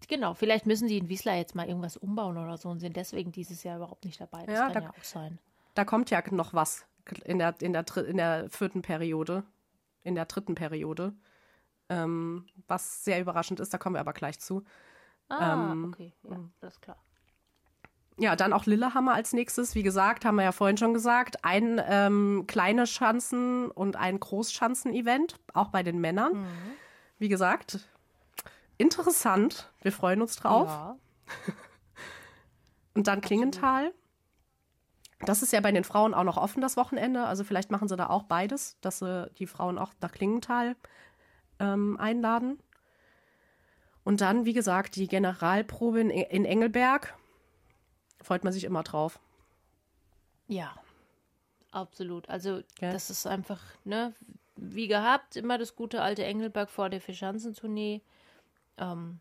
[0.09, 0.35] genau.
[0.35, 3.63] Vielleicht müssen die in Wiesla jetzt mal irgendwas umbauen oder so und sind deswegen dieses
[3.63, 4.45] Jahr überhaupt nicht dabei.
[4.47, 5.39] Das ja, kann da, ja auch sein.
[5.75, 6.87] Da kommt ja noch was
[7.25, 9.45] in der, in der, in der vierten Periode,
[10.03, 11.15] in der dritten Periode.
[11.89, 14.65] Ähm, was sehr überraschend ist, da kommen wir aber gleich zu.
[15.29, 16.97] Ah, ähm, okay, ja, das ist klar.
[18.19, 19.75] Ja, dann auch Lillehammer als nächstes.
[19.75, 25.41] Wie gesagt, haben wir ja vorhin schon gesagt, ein ähm, kleine Schanzen und ein Großschanzen-Event,
[25.55, 26.43] auch bei den Männern.
[26.43, 26.47] Mhm.
[27.19, 27.89] Wie gesagt,
[28.79, 29.71] interessant.
[29.81, 30.69] Wir freuen uns drauf.
[30.69, 30.97] Ja.
[32.95, 33.93] und dann Klingenthal.
[35.21, 37.25] Das ist ja bei den Frauen auch noch offen das Wochenende.
[37.25, 40.77] Also vielleicht machen sie da auch beides, dass sie die Frauen auch nach Klingenthal
[41.61, 42.59] ähm, einladen.
[44.05, 47.15] Und dann, wie gesagt, die Generalprobe in, in Engelberg.
[48.21, 49.21] Freut man sich immer drauf.
[50.49, 50.75] Ja,
[51.71, 52.29] absolut.
[52.29, 52.93] Also ja.
[52.93, 54.13] das ist einfach, ne,
[54.57, 58.03] wie gehabt, immer das gute alte Engelberg vor der Fischanzentournee.
[58.83, 59.21] Ähm,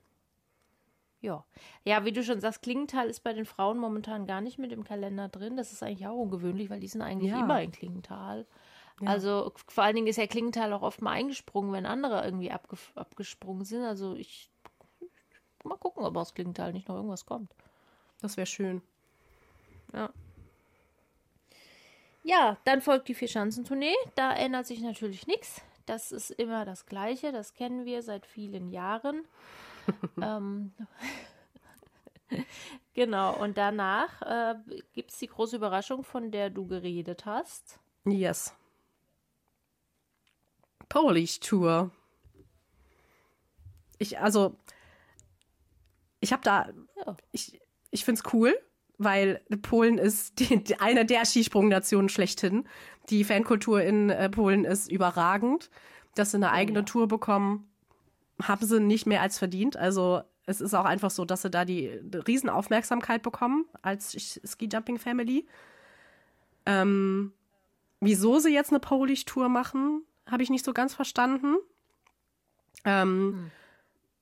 [1.21, 1.45] ja.
[1.83, 4.83] Ja, wie du schon sagst, Klingenthal ist bei den Frauen momentan gar nicht mit im
[4.83, 5.55] Kalender drin.
[5.55, 7.41] Das ist eigentlich auch ungewöhnlich, weil die sind eigentlich ja.
[7.41, 8.47] immer in Klingenthal.
[9.01, 9.07] Ja.
[9.07, 12.75] Also vor allen Dingen ist ja Klingenthal auch oft mal eingesprungen, wenn andere irgendwie abge
[12.95, 13.83] abgesprungen sind.
[13.83, 14.49] Also ich
[15.63, 17.53] mal gucken, ob aus Klingenthal nicht noch irgendwas kommt.
[18.21, 18.81] Das wäre schön.
[19.93, 20.09] Ja.
[22.23, 23.95] Ja, dann folgt die Vierschanzentournee.
[24.15, 25.61] Da ändert sich natürlich nichts.
[25.91, 27.33] Das ist immer das Gleiche.
[27.33, 29.25] Das kennen wir seit vielen Jahren.
[30.21, 30.71] ähm,
[32.93, 34.55] genau, und danach äh,
[34.93, 37.77] gibt es die große Überraschung, von der du geredet hast.
[38.05, 38.55] Yes.
[40.87, 41.91] Polish Tour.
[43.97, 44.55] Ich, also,
[46.21, 46.69] ich habe da,
[47.05, 47.17] ja.
[47.33, 48.57] ich, ich finde es cool,
[49.03, 52.65] weil Polen ist die, die, eine der Skisprungnationen schlechthin.
[53.09, 55.69] Die Fankultur in äh, Polen ist überragend.
[56.15, 56.85] Dass sie eine eigene ja.
[56.85, 57.69] Tour bekommen,
[58.41, 59.77] haben sie nicht mehr als verdient.
[59.77, 64.11] Also es ist auch einfach so, dass sie da die Riesenaufmerksamkeit bekommen als
[64.43, 65.47] Ski-Jumping-Family.
[66.65, 67.31] Ähm,
[68.01, 71.55] wieso sie jetzt eine Polish-Tour machen, habe ich nicht so ganz verstanden.
[72.83, 73.51] Ähm, hm.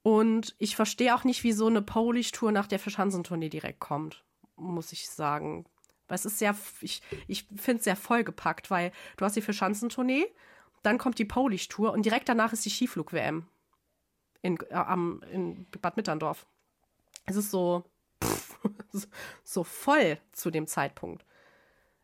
[0.01, 4.23] Und ich verstehe auch nicht, wie so eine Polish-Tour nach der Verschanzentournee direkt kommt,
[4.59, 5.65] muss ich sagen.
[6.07, 10.25] Weil es ist sehr, ich, ich finde es sehr vollgepackt, weil du hast die Verschanzentournee,
[10.81, 13.45] dann kommt die Polish-Tour und direkt danach ist die Skiflug-WM
[14.41, 14.93] in, äh,
[15.31, 16.45] in Bad Mitterndorf.
[17.25, 17.83] Es ist so,
[18.23, 18.57] pff,
[19.43, 21.25] so voll zu dem Zeitpunkt.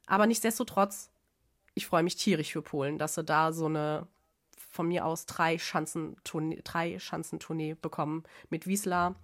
[0.05, 1.09] Aber nichtsdestotrotz,
[1.73, 4.07] ich freue mich tierisch für Polen, dass sie da so eine
[4.75, 9.15] von mir aus drei Schanzentournee, drei Schanzentournee bekommen mit Wiesla,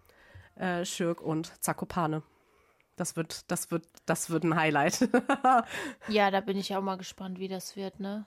[0.55, 2.23] äh, Schirk und Zakopane.
[2.95, 5.01] Das wird, das wird, das wird ein Highlight.
[6.07, 8.25] ja, da bin ich auch mal gespannt, wie das wird, ne?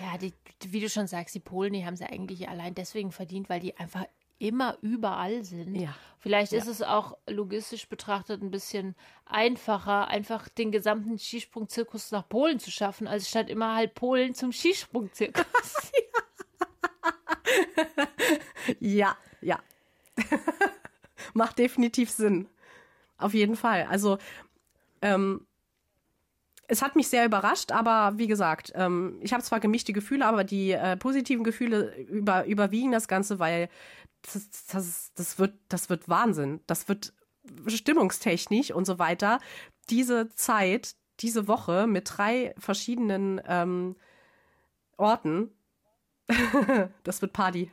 [0.00, 0.32] Ja, die,
[0.66, 3.76] wie du schon sagst, die Polen, die haben sie eigentlich allein deswegen verdient, weil die
[3.76, 4.04] einfach
[4.38, 5.74] immer überall sind.
[5.74, 5.94] Ja.
[6.18, 6.58] Vielleicht ja.
[6.58, 8.94] ist es auch logistisch betrachtet ein bisschen
[9.24, 14.52] einfacher, einfach den gesamten Skisprungzirkus nach Polen zu schaffen, als statt immer halt Polen zum
[14.52, 15.44] Skisprungzirkus.
[18.80, 19.60] ja, ja.
[21.34, 22.48] Macht definitiv Sinn.
[23.24, 23.86] Auf jeden Fall.
[23.88, 24.18] Also,
[25.00, 25.46] ähm,
[26.68, 30.44] es hat mich sehr überrascht, aber wie gesagt, ähm, ich habe zwar gemischte Gefühle, aber
[30.44, 33.70] die äh, positiven Gefühle über, überwiegen das Ganze, weil
[34.20, 36.60] das, das, das, wird, das wird Wahnsinn.
[36.66, 37.14] Das wird
[37.66, 39.38] stimmungstechnisch und so weiter.
[39.88, 43.96] Diese Zeit, diese Woche mit drei verschiedenen ähm,
[44.98, 45.50] Orten,
[47.04, 47.70] das wird Party.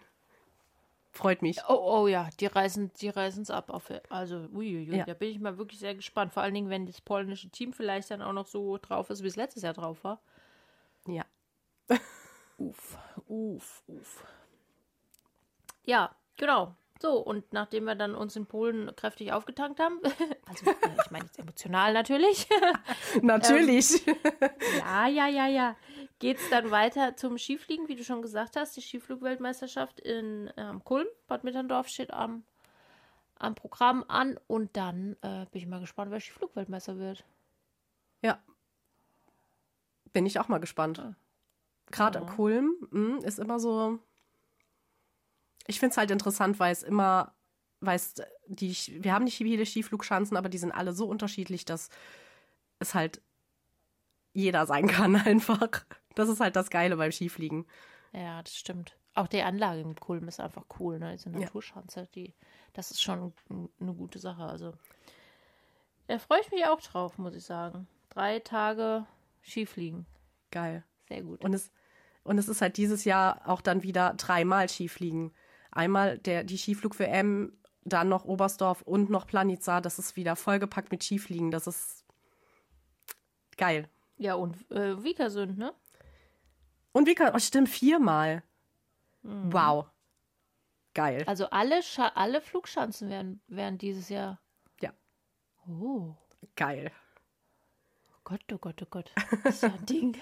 [1.12, 1.60] Freut mich.
[1.68, 3.70] Oh, oh ja, die reisen die reisen's ab.
[3.70, 5.06] Auf, also, uiuiui, ja.
[5.06, 6.34] da bin ich mal wirklich sehr gespannt.
[6.34, 9.28] Vor allen Dingen, wenn das polnische Team vielleicht dann auch noch so drauf ist, wie
[9.28, 10.22] es letztes Jahr drauf war.
[11.08, 11.26] Ja.
[12.58, 12.98] uff,
[13.28, 14.24] uff, uff.
[15.84, 16.76] Ja, Genau.
[17.00, 20.00] So, und nachdem wir dann uns in Polen kräftig aufgetankt haben,
[20.46, 20.72] also
[21.04, 22.48] ich meine jetzt emotional natürlich.
[23.22, 24.06] natürlich.
[24.08, 24.16] ähm,
[24.80, 25.76] ja, ja, ja, ja.
[26.22, 28.78] Geht es dann weiter zum Skifliegen, wie du schon gesagt hast.
[28.78, 32.44] Die Skiflugweltmeisterschaft in ähm, Kulm, Bad Mitterndorf steht am,
[33.36, 34.40] am Programm an.
[34.48, 37.26] Und dann äh, bin ich mal gespannt, wer Skiflugweltmeister wird.
[38.22, 38.40] Ja.
[40.14, 41.00] Bin ich auch mal gespannt.
[41.00, 41.16] Ja.
[41.92, 42.26] Gerade ja.
[42.26, 44.00] Kulm mh, hm, ist immer so
[45.68, 47.34] ich finde es halt interessant, weil es immer,
[47.80, 48.16] weil es
[48.48, 51.90] die, wir haben nicht viele Skiflugschanzen, aber die sind alle so unterschiedlich, dass
[52.80, 53.22] es halt
[54.34, 55.86] jeder sein kann einfach.
[56.16, 57.66] Das ist halt das Geile beim Skifliegen.
[58.14, 58.98] Ja, das stimmt.
[59.14, 61.14] Auch die Anlage im Kulm ist einfach cool, ne?
[61.14, 62.34] Diese Naturschanze, die,
[62.74, 63.34] das ist schon
[63.80, 64.44] eine gute Sache.
[64.44, 64.74] Also
[66.08, 67.88] da freue ich mich auch drauf, muss ich sagen.
[68.10, 69.06] Drei Tage
[69.44, 70.06] Skifliegen.
[70.52, 70.84] Geil.
[71.08, 71.44] Sehr gut.
[71.44, 71.72] Und es,
[72.24, 75.34] und es ist halt dieses Jahr auch dann wieder dreimal Skifliegen.
[75.72, 79.82] Einmal der, die Skiflug-WM, dann noch Oberstdorf und noch Planica.
[79.82, 81.52] Das ist wieder vollgepackt mit Skifliegen.
[81.52, 82.06] Das ist
[83.58, 83.90] geil.
[84.18, 85.74] Ja, und äh, Vikersund, ne?
[86.92, 88.44] Und Vikersund, oh, stimmt, viermal.
[89.24, 89.54] Mhm.
[89.54, 89.86] Wow.
[90.94, 91.24] Geil.
[91.26, 94.40] Also alle, Scha alle Flugschanzen werden, werden dieses Jahr.
[94.82, 94.92] Ja.
[95.68, 96.16] Oh.
[96.56, 96.92] Geil.
[98.14, 99.12] Oh Gott, oh Gott, oh Gott.
[99.44, 100.18] Das ist ja ein Ding.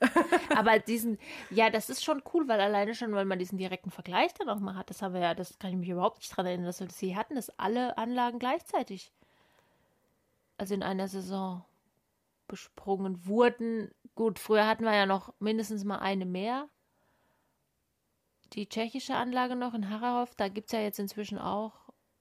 [0.56, 1.18] Aber diesen,
[1.50, 4.60] ja, das ist schon cool, weil alleine schon, weil man diesen direkten Vergleich dann auch
[4.60, 4.90] mal hat.
[4.90, 6.98] Das haben wir ja, das kann ich mich überhaupt nicht dran erinnern, dass wir das
[6.98, 9.12] hier hatten, dass alle Anlagen gleichzeitig,
[10.58, 11.64] also in einer Saison
[12.46, 13.90] besprungen wurden.
[14.14, 16.68] Gut, früher hatten wir ja noch mindestens mal eine mehr.
[18.52, 21.72] Die tschechische Anlage noch in Hararov, da gibt es ja jetzt inzwischen auch,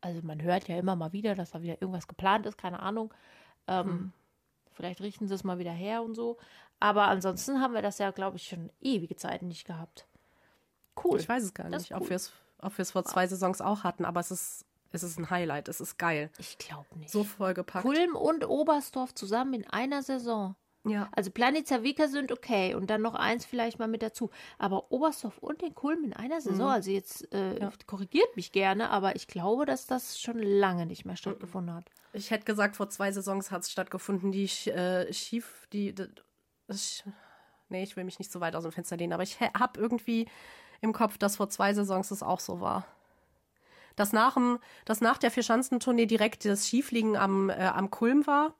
[0.02, 3.14] also man hört ja immer mal wieder, dass da wieder irgendwas geplant ist, keine Ahnung.
[3.68, 4.14] Ähm, hm.
[4.72, 6.38] Vielleicht richten sie es mal wieder her und so.
[6.80, 10.08] Aber ansonsten haben wir das ja, glaube ich, schon ewige Zeiten nicht gehabt.
[11.02, 11.20] Cool.
[11.20, 11.98] Ich weiß es gar nicht, cool.
[11.98, 15.30] ob wir es ob vor zwei Saisons auch hatten, aber es ist, es ist ein
[15.30, 16.32] Highlight, es ist geil.
[16.38, 17.12] Ich glaube nicht.
[17.12, 17.86] So vollgepackt.
[17.86, 20.56] Kulm und Oberstdorf zusammen in einer Saison.
[20.86, 21.08] Ja.
[21.14, 24.30] Also Planica Vika sind okay und dann noch eins vielleicht mal mit dazu.
[24.58, 26.74] Aber Oberstdorf und den Kulm in einer Saison, mhm.
[26.74, 27.72] also jetzt äh, ja.
[27.88, 31.86] korrigiert mich gerne, aber ich glaube, dass das schon lange nicht mehr stattgefunden hat.
[32.12, 36.08] Ich hätte gesagt, vor zwei Saisons hat es stattgefunden, die äh, Schief, die, die
[36.68, 37.04] ich,
[37.70, 40.28] nee, ich will mich nicht so weit aus dem Fenster lehnen, aber ich habe irgendwie
[40.82, 42.86] im Kopf, dass vor zwei Saisons es auch so war.
[43.96, 48.54] Dass nach, dem, dass nach der Vierschanzentournee direkt das Skifliegen am, äh, am Kulm war.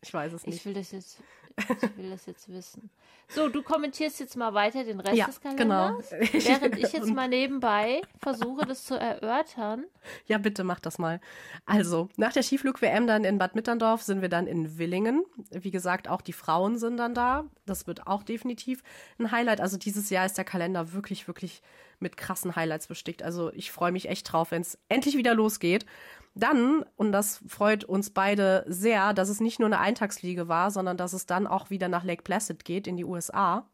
[0.00, 0.56] Ich weiß es nicht.
[0.56, 1.22] Ich will das jetzt
[1.68, 2.90] ich will das jetzt wissen.
[3.28, 6.32] So, du kommentierst jetzt mal weiter den Rest ja, des Kalenders, genau.
[6.32, 9.84] während ich jetzt mal nebenbei versuche, das zu erörtern.
[10.26, 11.20] Ja, bitte mach das mal.
[11.66, 15.24] Also, nach der Skiflug-WM dann in Bad Mitterndorf sind wir dann in Willingen.
[15.50, 17.44] Wie gesagt, auch die Frauen sind dann da.
[17.66, 18.82] Das wird auch definitiv
[19.18, 19.60] ein Highlight.
[19.60, 21.62] Also dieses Jahr ist der Kalender wirklich, wirklich
[22.00, 23.22] mit krassen Highlights bestickt.
[23.22, 25.86] Also ich freue mich echt drauf, wenn es endlich wieder losgeht.
[26.34, 30.96] Dann, und das freut uns beide sehr, dass es nicht nur eine Eintagsfliege war, sondern
[30.96, 33.68] dass es dann auch wieder nach Lake Placid geht in die USA.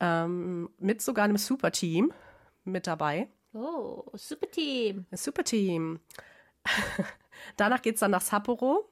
[0.00, 2.12] Ähm, mit sogar einem Superteam
[2.64, 3.28] mit dabei.
[3.52, 5.06] Oh, Superteam.
[5.12, 6.00] Superteam.
[7.56, 8.90] Danach geht es dann nach Sapporo,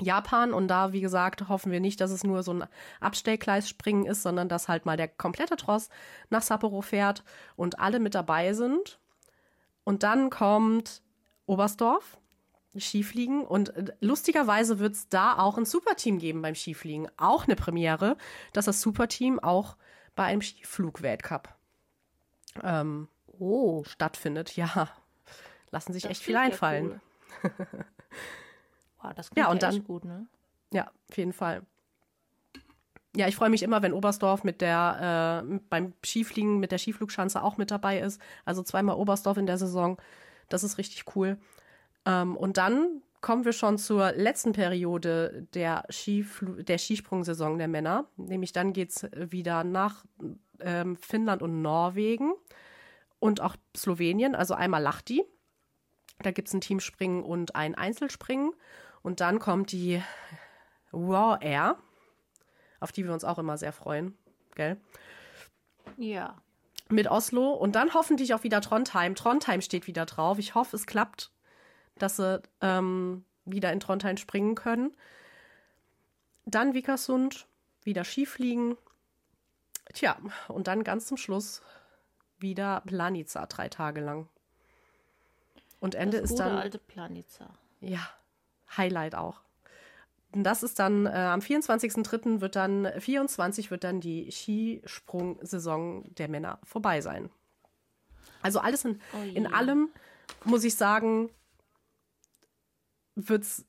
[0.00, 0.52] Japan.
[0.52, 2.64] Und da, wie gesagt, hoffen wir nicht, dass es nur so ein
[3.00, 5.88] Abstellgleisspringen ist, sondern dass halt mal der komplette Tross
[6.30, 7.24] nach Sapporo fährt
[7.56, 8.98] und alle mit dabei sind.
[9.84, 11.02] Und dann kommt
[11.46, 12.18] Oberstdorf,
[12.76, 13.44] Skifliegen.
[13.44, 17.08] Und äh, lustigerweise wird es da auch ein Superteam geben beim Skifliegen.
[17.16, 18.16] Auch eine Premiere,
[18.52, 19.76] dass das Superteam auch
[20.14, 21.54] bei einem Skiflug-Weltcup
[22.62, 23.84] ähm, oh.
[23.84, 24.56] stattfindet.
[24.56, 24.88] Ja,
[25.70, 27.00] lassen sich das echt viel einfallen.
[27.42, 27.52] Cool.
[29.02, 30.26] wow, das klingt ja, und dann, gut, ne?
[30.72, 31.62] Ja, auf jeden Fall.
[33.16, 37.42] Ja, ich freue mich immer, wenn Oberstdorf mit der äh, beim Skifliegen mit der Skiflugschanze
[37.42, 38.20] auch mit dabei ist.
[38.44, 39.98] Also zweimal Oberstdorf in der Saison.
[40.48, 41.38] Das ist richtig cool.
[42.04, 48.06] Ähm, und dann kommen wir schon zur letzten Periode der, Skifl der Skisprungsaison der Männer.
[48.16, 50.04] Nämlich dann geht es wieder nach
[50.60, 52.34] ähm, Finnland und Norwegen
[53.18, 55.24] und auch Slowenien, also einmal Lahti.
[56.20, 58.52] Da gibt es ein Teamspringen und ein Einzelspringen.
[59.08, 60.02] Und dann kommt die
[60.92, 61.78] Raw Air,
[62.78, 64.18] auf die wir uns auch immer sehr freuen.
[64.54, 64.76] Gell?
[65.96, 66.36] Ja
[66.90, 69.14] mit Oslo und dann hoffentlich auch wieder Trondheim.
[69.14, 70.38] Trondheim steht wieder drauf.
[70.38, 71.30] Ich hoffe, es klappt,
[71.96, 74.94] dass sie ähm, wieder in Trondheim springen können.
[76.44, 77.46] Dann Vikersund,
[77.84, 78.76] wieder Skifliegen.
[79.94, 81.62] Tja, und dann ganz zum Schluss
[82.38, 84.28] wieder Planica drei Tage lang.
[85.80, 86.58] Und Ende das ist dann.
[86.58, 87.54] alte Planica.
[87.80, 88.06] Ja,
[88.76, 89.42] Highlight auch.
[90.32, 92.40] Und das ist dann äh, am 24.03.
[92.40, 97.30] wird dann 24 wird dann die Skisprung-Saison der Männer vorbei sein.
[98.42, 99.88] Also alles in, oh in allem
[100.44, 101.30] muss ich sagen,
[103.14, 103.64] wird's,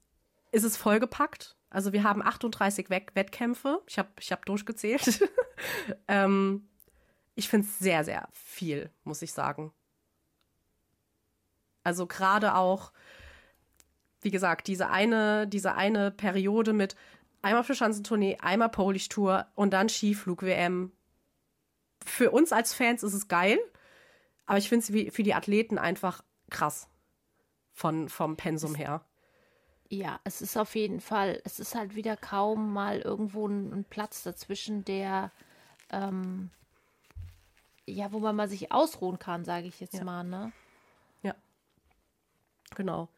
[0.52, 1.56] ist es vollgepackt.
[1.70, 3.82] Also wir haben 38 Wett Wettkämpfe.
[3.88, 5.30] Ich habe ich hab durchgezählt.
[6.08, 6.68] ähm,
[7.36, 9.72] ich finde es sehr, sehr viel, muss ich sagen.
[11.84, 12.91] Also gerade auch
[14.22, 16.96] wie gesagt, diese eine, diese eine Periode mit
[17.42, 20.92] einmal für Schanzentournee, einmal Polish Tour und dann Skiflug-WM.
[22.06, 23.60] Für uns als Fans ist es geil,
[24.46, 26.88] aber ich finde es für die Athleten einfach krass
[27.74, 29.06] von, vom Pensum her.
[29.90, 33.84] Ja, es ist auf jeden Fall, es ist halt wieder kaum mal irgendwo ein, ein
[33.86, 35.32] Platz dazwischen, der,
[35.90, 36.52] ähm,
[37.88, 40.04] ja, wo man mal sich ausruhen kann, sage ich jetzt ja.
[40.04, 40.52] mal, ne?
[41.24, 41.34] Ja.
[42.76, 43.10] Genau.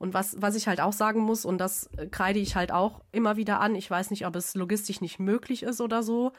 [0.00, 3.02] Und was, was ich halt auch sagen muss, und das äh, kreide ich halt auch
[3.12, 6.32] immer wieder an, ich weiß nicht, ob es logistisch nicht möglich ist oder so,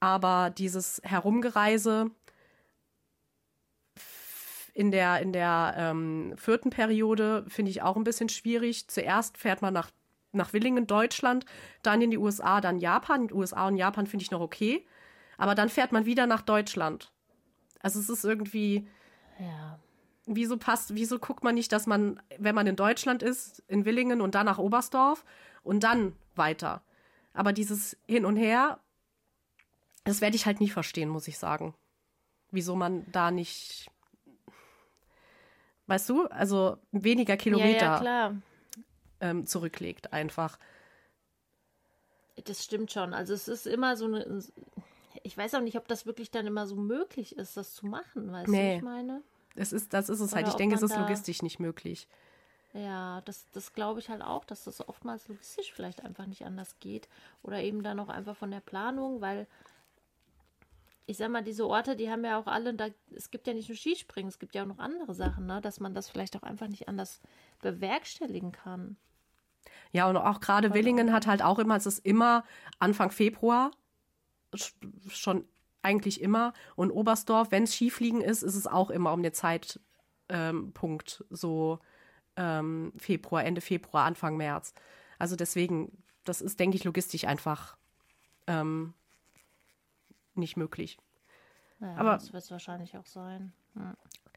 [0.00, 2.10] aber dieses Herumgereise
[4.74, 8.88] in der, in der ähm, vierten Periode finde ich auch ein bisschen schwierig.
[8.88, 9.92] Zuerst fährt man nach,
[10.32, 11.46] nach Willingen, Deutschland,
[11.82, 13.32] dann in die USA, dann Japan.
[13.32, 14.84] USA und Japan finde ich noch okay.
[15.38, 17.12] Aber dann fährt man wieder nach Deutschland.
[17.80, 18.88] Also es ist irgendwie.
[19.38, 19.78] Ja.
[20.26, 24.20] Wieso passt, wieso guckt man nicht, dass man, wenn man in Deutschland ist, in Willingen
[24.20, 25.24] und dann nach Oberstdorf
[25.62, 26.82] und dann weiter?
[27.32, 28.80] Aber dieses Hin und Her,
[30.04, 31.74] das werde ich halt nie verstehen, muss ich sagen.
[32.50, 33.90] Wieso man da nicht
[35.86, 38.34] weißt du, also weniger Kilometer ja, ja,
[39.20, 40.58] ähm, zurücklegt einfach.
[42.44, 43.14] Das stimmt schon.
[43.14, 44.42] Also es ist immer so eine.
[45.22, 48.30] Ich weiß auch nicht, ob das wirklich dann immer so möglich ist, das zu machen,
[48.30, 48.72] weißt nee.
[48.72, 49.22] du, ich meine?
[49.56, 50.44] Es ist, das ist es halt.
[50.44, 50.54] Oder halt.
[50.54, 52.08] Ich denke, es ist logistisch nicht möglich.
[52.72, 56.78] Ja, das, das glaube ich halt auch, dass das oftmals logistisch vielleicht einfach nicht anders
[56.78, 57.08] geht.
[57.42, 59.46] Oder eben dann auch einfach von der Planung, weil
[61.06, 63.68] ich sag mal, diese Orte, die haben ja auch alle, da, es gibt ja nicht
[63.68, 66.42] nur Skispringen, es gibt ja auch noch andere Sachen, ne, dass man das vielleicht auch
[66.42, 67.20] einfach nicht anders
[67.62, 68.96] bewerkstelligen kann.
[69.92, 72.44] Ja, und auch gerade Willingen hat halt auch immer, es ist immer
[72.78, 73.70] Anfang Februar,
[75.08, 75.48] schon
[75.86, 76.52] eigentlich immer.
[76.74, 79.80] Und Oberstdorf, wenn es Skifliegen ist, ist es auch immer um den Zeitpunkt
[80.28, 80.72] ähm,
[81.30, 81.78] so
[82.36, 84.74] ähm, Februar, Ende Februar, Anfang März.
[85.18, 87.76] Also deswegen, das ist, denke ich, logistisch einfach
[88.46, 88.92] ähm,
[90.34, 90.98] nicht möglich.
[91.78, 93.52] Naja, Aber das wird es wahrscheinlich auch sein.
[93.74, 93.94] Hm.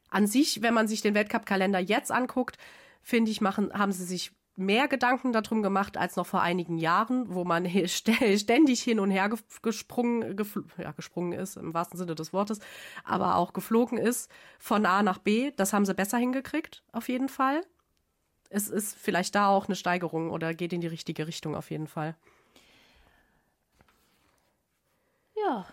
[0.08, 2.58] An sich, wenn man sich den Weltcup-Kalender jetzt anguckt,
[3.02, 7.34] finde ich, machen, haben sie sich mehr Gedanken darum gemacht als noch vor einigen Jahren,
[7.34, 9.30] wo man ständig hin und her
[9.62, 10.36] gesprungen,
[10.78, 12.60] ja, gesprungen ist, im wahrsten Sinne des Wortes,
[13.04, 15.50] aber auch geflogen ist von A nach B.
[15.56, 17.62] Das haben sie besser hingekriegt, auf jeden Fall.
[18.48, 21.86] Es ist vielleicht da auch eine Steigerung oder geht in die richtige Richtung auf jeden
[21.86, 22.16] Fall.
[25.36, 25.66] Ja,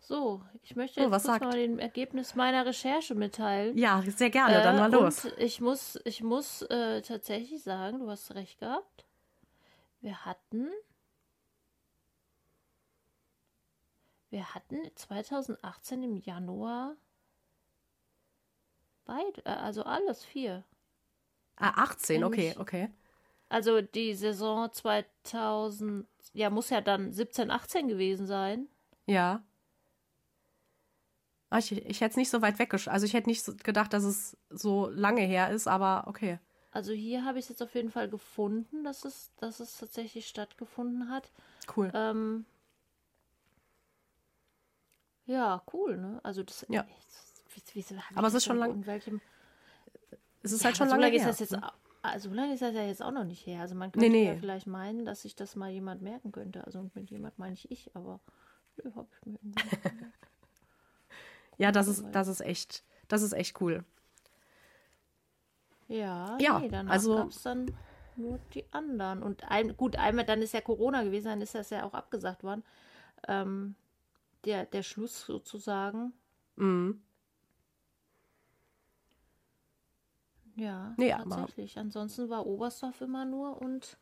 [0.00, 3.78] so, ich möchte oh, jetzt oh, mal den Ergebnis meiner Recherche mitteilen.
[3.78, 5.24] Ja, sehr gerne, dann mal äh, los.
[5.38, 9.06] ich muss, ich muss äh, tatsächlich sagen, du hast recht gehabt.
[10.02, 10.68] Wir hatten.
[14.28, 16.96] Wir hatten 2018 im Januar
[19.06, 20.64] beide, äh, also alles vier.
[21.56, 22.90] Ah, 18, Nämlich, okay, okay.
[23.48, 28.68] Also die Saison 2000, ja, muss ja dann 17, 18 gewesen sein.
[29.06, 29.42] Ja.
[31.50, 32.88] Ah, ich, ich hätte es nicht so weit weggesch...
[32.88, 36.38] Also ich hätte nicht gedacht, dass es so lange her ist, aber okay.
[36.70, 40.28] Also hier habe ich es jetzt auf jeden Fall gefunden, dass es, dass es tatsächlich
[40.28, 41.32] stattgefunden hat.
[41.74, 41.90] Cool.
[41.94, 42.44] Ähm,
[45.24, 46.20] ja, cool, ne?
[46.22, 46.66] Also das.
[46.68, 46.86] Ja.
[47.54, 48.80] Wie, wie, aber es ist schon lange.
[50.42, 51.30] Es ist ja, halt schon lange so lange her.
[51.30, 51.64] Ist das jetzt,
[52.02, 53.62] also so lange ist das ja jetzt auch noch nicht her.
[53.62, 54.26] Also man könnte nee, nee.
[54.28, 56.64] ja vielleicht meinen, dass sich das mal jemand merken könnte.
[56.64, 58.20] Also mit jemand meine ich ich, aber
[58.76, 59.64] nö, habe ich mir irgendwie.
[61.58, 63.84] Ja, das ist, das ist echt, das ist echt cool.
[65.88, 67.66] Ja, ja nee, danach also gab es dann
[68.16, 69.22] nur die anderen.
[69.22, 72.44] Und ein, gut, einmal, dann ist ja Corona gewesen, dann ist das ja auch abgesagt
[72.44, 72.62] worden.
[73.26, 73.74] Ähm,
[74.44, 76.12] der, der Schluss sozusagen.
[76.56, 77.02] Mhm.
[80.54, 81.76] Ja, nee, tatsächlich.
[81.76, 83.96] Aber Ansonsten war Oberstdorf immer nur und.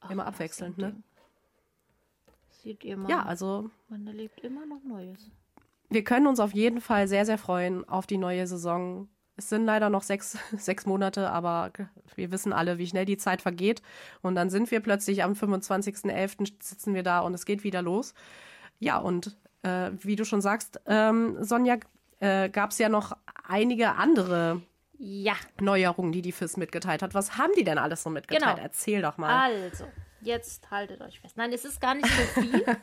[0.00, 1.02] Ach, immer abwechselnd, ne?
[2.50, 3.10] Sieht ihr mal.
[3.10, 3.70] Ja, also.
[3.88, 5.30] Man erlebt immer noch Neues
[5.90, 9.08] wir können uns auf jeden Fall sehr, sehr freuen auf die neue Saison.
[9.36, 11.72] Es sind leider noch sechs, sechs Monate, aber
[12.14, 13.82] wir wissen alle, wie schnell die Zeit vergeht.
[14.22, 16.52] Und dann sind wir plötzlich am 25.11.
[16.60, 18.14] sitzen wir da und es geht wieder los.
[18.78, 21.78] Ja, und äh, wie du schon sagst, ähm, Sonja,
[22.20, 23.16] äh, gab es ja noch
[23.46, 24.62] einige andere
[24.98, 25.34] ja.
[25.60, 27.14] Neuerungen, die die FIS mitgeteilt hat.
[27.14, 28.56] Was haben die denn alles so mitgeteilt?
[28.56, 28.62] Genau.
[28.62, 29.50] Erzähl doch mal.
[29.50, 29.86] Also,
[30.22, 31.36] jetzt haltet euch fest.
[31.36, 32.64] Nein, es ist gar nicht so viel.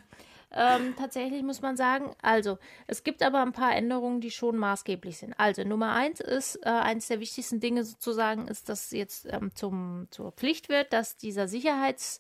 [0.53, 2.13] Ähm, tatsächlich muss man sagen.
[2.21, 5.33] Also, es gibt aber ein paar Änderungen, die schon maßgeblich sind.
[5.37, 10.07] Also, Nummer eins ist, äh, eines der wichtigsten Dinge sozusagen, ist, dass jetzt ähm, zum,
[10.11, 12.19] zur Pflicht wird, dass dieser Sicherheits,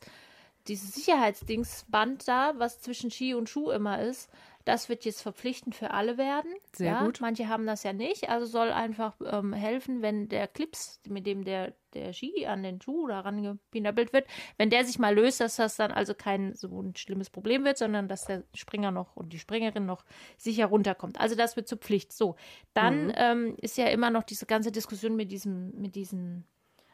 [0.67, 4.29] dieses Sicherheitsdingsband da, was zwischen Ski und Schuh immer ist,
[4.65, 6.51] das wird jetzt verpflichtend für alle werden.
[6.73, 7.21] Sehr ja, gut.
[7.21, 8.29] Manche haben das ja nicht.
[8.29, 12.81] Also soll einfach ähm, helfen, wenn der Clips, mit dem der, der Ski an den
[12.81, 16.81] Schuh daran gepinabelt wird, wenn der sich mal löst, dass das dann also kein so
[16.81, 20.05] ein schlimmes Problem wird, sondern dass der Springer noch und die Springerin noch
[20.37, 21.19] sicher runterkommt.
[21.19, 22.13] Also das wird zur Pflicht.
[22.13, 22.35] So,
[22.73, 23.13] dann mhm.
[23.15, 26.45] ähm, ist ja immer noch diese ganze Diskussion mit diesem, mit diesen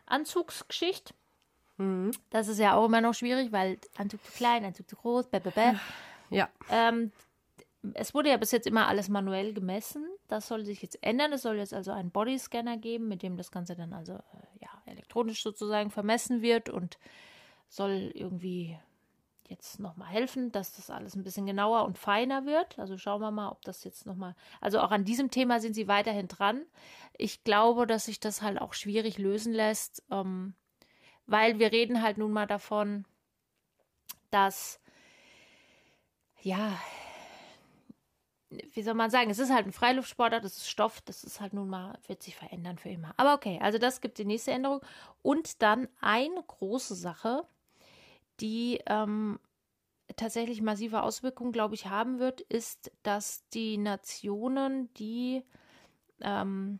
[0.05, 1.13] Anzugsgeschichte.
[1.77, 2.11] Mhm.
[2.29, 5.39] Das ist ja auch immer noch schwierig, weil Anzug zu klein, Anzug zu groß, bäh,
[5.39, 5.73] bäh, bäh.
[6.29, 6.49] Ja.
[6.69, 7.11] Ähm,
[7.93, 10.07] es wurde ja bis jetzt immer alles manuell gemessen.
[10.27, 11.33] Das soll sich jetzt ändern.
[11.33, 14.69] Es soll jetzt also einen Bodyscanner geben, mit dem das Ganze dann also äh, ja,
[14.85, 16.97] elektronisch sozusagen vermessen wird und
[17.69, 18.77] soll irgendwie
[19.49, 22.77] jetzt nochmal helfen, dass das alles ein bisschen genauer und feiner wird.
[22.79, 24.35] Also schauen wir mal, ob das jetzt nochmal.
[24.59, 26.65] Also auch an diesem Thema sind sie weiterhin dran.
[27.17, 30.53] Ich glaube, dass sich das halt auch schwierig lösen lässt, ähm,
[31.25, 33.05] weil wir reden halt nun mal davon,
[34.31, 34.81] dass
[36.41, 36.77] ja,
[38.49, 41.53] wie soll man sagen, es ist halt ein Freiluftsportler, das ist Stoff, das ist halt
[41.53, 43.13] nun mal, wird sich verändern für immer.
[43.17, 44.81] Aber okay, also das gibt die nächste Änderung.
[45.21, 47.45] Und dann eine große Sache,
[48.39, 49.39] die ähm,
[50.15, 55.43] tatsächlich massive Auswirkungen, glaube ich, haben wird, ist, dass die Nationen, die
[56.21, 56.79] ähm,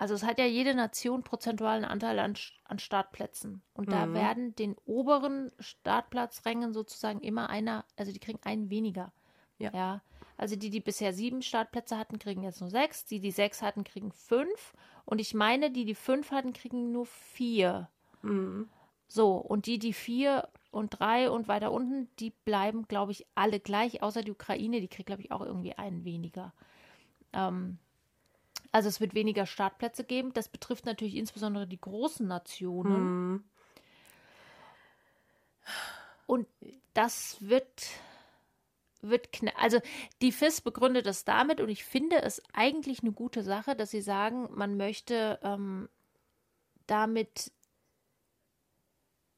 [0.00, 3.62] also es hat ja jede Nation prozentualen Anteil an, an Startplätzen.
[3.74, 3.92] Und mhm.
[3.92, 9.12] da werden den oberen Startplatzrängen sozusagen immer einer, also die kriegen einen weniger.
[9.60, 9.70] Ja.
[9.72, 10.02] ja.
[10.36, 13.04] Also die, die bisher sieben Startplätze hatten, kriegen jetzt nur sechs.
[13.04, 14.72] Die, die sechs hatten, kriegen fünf.
[15.04, 17.88] Und ich meine, die, die fünf hatten, kriegen nur vier.
[18.22, 18.68] Mhm.
[19.06, 23.60] So, und die, die vier und drei und weiter unten, die bleiben, glaube ich, alle
[23.60, 26.52] gleich, außer die Ukraine, die kriegt, glaube ich, auch irgendwie einen weniger.
[27.32, 27.78] Ähm,
[28.72, 30.32] also es wird weniger Startplätze geben.
[30.32, 33.32] Das betrifft natürlich insbesondere die großen Nationen.
[33.32, 33.44] Mhm.
[36.26, 36.46] Und
[36.94, 37.88] das wird,
[39.02, 39.80] wird also
[40.22, 44.02] die FIS begründet das damit und ich finde es eigentlich eine gute Sache, dass sie
[44.02, 45.88] sagen, man möchte ähm,
[46.86, 47.52] damit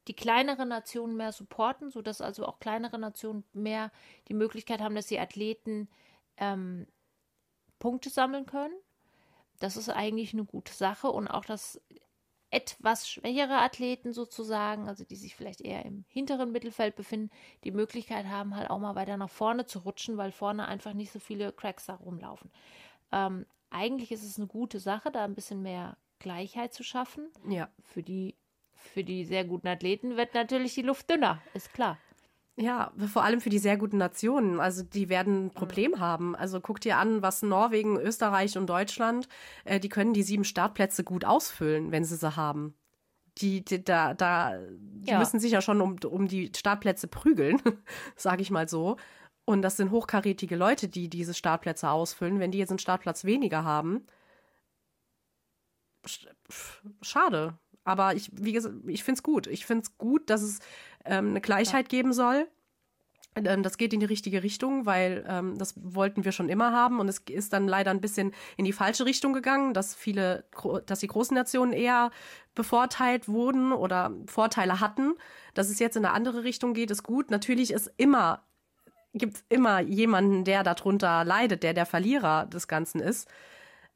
[0.08, 3.92] die kleineren Nationen mehr supporten, sodass also auch kleinere Nationen mehr
[4.28, 5.88] die Möglichkeit haben, dass sie Athleten
[6.38, 6.86] ähm,
[7.78, 8.74] Punkte sammeln können.
[9.60, 11.80] Das ist eigentlich eine gute Sache und auch, dass
[12.52, 17.30] etwas schwächere Athleten sozusagen, also die sich vielleicht eher im hinteren Mittelfeld befinden,
[17.64, 21.10] die Möglichkeit haben, halt auch mal weiter nach vorne zu rutschen, weil vorne einfach nicht
[21.10, 22.50] so viele Cracks da rumlaufen.
[23.10, 27.30] Ähm, eigentlich ist es eine gute Sache, da ein bisschen mehr Gleichheit zu schaffen.
[27.48, 27.70] Ja.
[27.82, 28.36] Für die,
[28.74, 31.98] für die sehr guten Athleten wird natürlich die Luft dünner, ist klar.
[32.56, 34.60] Ja, vor allem für die sehr guten Nationen.
[34.60, 36.00] Also die werden ein Problem mhm.
[36.00, 36.36] haben.
[36.36, 39.28] Also guck dir an, was Norwegen, Österreich und Deutschland,
[39.64, 42.74] äh, die können die sieben Startplätze gut ausfüllen, wenn sie sie haben.
[43.38, 45.18] Die, die da, da, die ja.
[45.18, 47.62] müssen sich ja schon um, um die Startplätze prügeln,
[48.16, 48.96] sage ich mal so.
[49.46, 52.38] Und das sind hochkarätige Leute, die diese Startplätze ausfüllen.
[52.38, 54.06] Wenn die jetzt einen Startplatz weniger haben,
[57.00, 57.58] schade.
[57.84, 59.46] Aber ich, wie gesagt, ich finde es gut.
[59.46, 60.60] Ich finde es gut, dass es
[61.04, 61.98] ähm, eine Gleichheit ja.
[61.98, 62.46] geben soll.
[63.34, 67.00] Ähm, das geht in die richtige Richtung, weil ähm, das wollten wir schon immer haben
[67.00, 70.44] und es ist dann leider ein bisschen in die falsche Richtung gegangen, dass viele,
[70.86, 72.10] dass die großen Nationen eher
[72.54, 75.14] bevorteilt wurden oder Vorteile hatten.
[75.54, 77.30] Dass es jetzt in eine andere Richtung geht, ist gut.
[77.30, 78.44] Natürlich ist immer
[79.14, 83.28] gibt es immer jemanden, der darunter leidet, der der Verlierer des Ganzen ist.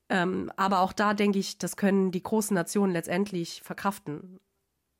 [0.09, 4.41] Ähm, aber auch da denke ich, das können die großen Nationen letztendlich verkraften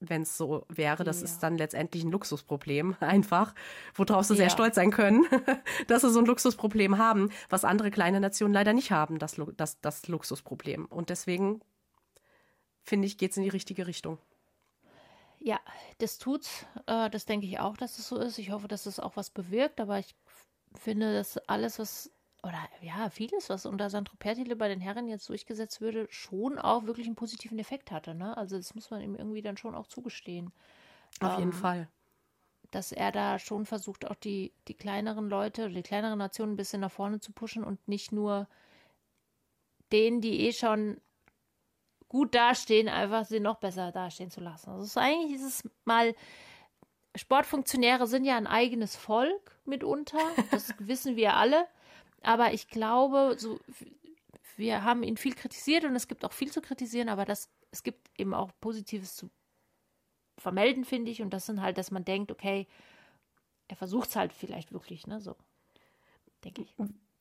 [0.01, 1.05] wenn es so wäre.
[1.05, 1.25] Das ja.
[1.25, 3.55] ist dann letztendlich ein Luxusproblem, einfach,
[3.95, 4.39] worauf sie ja.
[4.39, 5.27] sehr stolz sein können,
[5.89, 9.81] dass sie so ein Luxusproblem haben, was andere kleine Nationen leider nicht haben, das, das,
[9.81, 10.87] das Luxusproblem.
[10.87, 11.61] Und deswegen,
[12.83, 14.19] finde ich, geht es in die richtige Richtung.
[15.39, 15.61] Ja,
[15.99, 16.67] das tut's.
[16.87, 18.39] Äh, das denke ich auch, dass es so ist.
[18.39, 20.15] Ich hoffe, dass es auch was bewirkt, aber ich
[20.75, 22.11] finde, dass alles, was
[22.47, 26.85] oder ja, vieles, was unter Sandro Pertile bei den Herren jetzt durchgesetzt würde, schon auch
[26.85, 28.15] wirklich einen positiven Effekt hatte.
[28.15, 28.37] Ne?
[28.37, 30.53] Also das muss man ihm irgendwie dann schon auch zugestehen.
[31.21, 31.89] Auf ähm, jeden Fall.
[32.71, 36.81] Dass er da schon versucht, auch die, die kleineren Leute, die kleineren Nationen ein bisschen
[36.81, 38.49] nach vorne zu pushen und nicht nur
[39.93, 41.01] denen, die eh schon
[42.09, 44.71] gut dastehen, einfach sie noch besser dastehen zu lassen.
[44.71, 46.15] Also ist, eigentlich ist es mal,
[47.17, 50.19] Sportfunktionäre sind ja ein eigenes Volk mitunter,
[50.51, 51.67] das wissen wir alle.
[52.23, 53.61] Aber ich glaube, so,
[54.57, 57.83] wir haben ihn viel kritisiert und es gibt auch viel zu kritisieren, aber das, es
[57.83, 59.31] gibt eben auch Positives zu
[60.39, 61.23] vermelden, finde ich.
[61.23, 62.67] Und das sind halt, dass man denkt, okay,
[63.69, 65.21] er versucht es halt vielleicht wirklich, ne?
[65.21, 65.37] So,
[66.45, 66.77] denke ich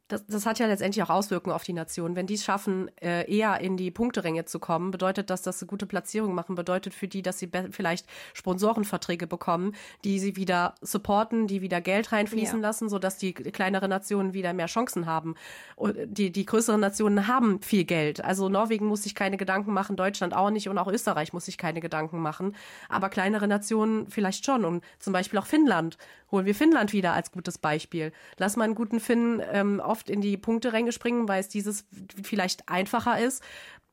[0.08, 2.16] das, das hat ja letztendlich auch Auswirkungen auf die Nation.
[2.16, 5.66] Wenn die es schaffen, äh, eher in die Punkteränge zu kommen, bedeutet das, dass sie
[5.66, 11.47] gute Platzierungen machen, bedeutet für die, dass sie vielleicht Sponsorenverträge bekommen, die sie wieder supporten,
[11.47, 12.68] die wieder Geld reinfließen ja.
[12.68, 15.36] lassen, sodass die kleineren Nationen wieder mehr Chancen haben.
[15.76, 18.24] Und die, die größeren Nationen haben viel Geld.
[18.24, 21.58] Also Norwegen muss sich keine Gedanken machen, Deutschland auch nicht und auch Österreich muss sich
[21.58, 22.56] keine Gedanken machen.
[22.89, 24.66] Aber kleinere Nationen vielleicht schon.
[24.66, 25.97] Und zum Beispiel auch Finnland.
[26.32, 28.12] Holen wir Finnland wieder als gutes Beispiel.
[28.38, 31.86] Lass mal einen guten Finn ähm, auf oft in die Punkteränge springen, weil es dieses
[32.22, 33.41] vielleicht einfacher ist.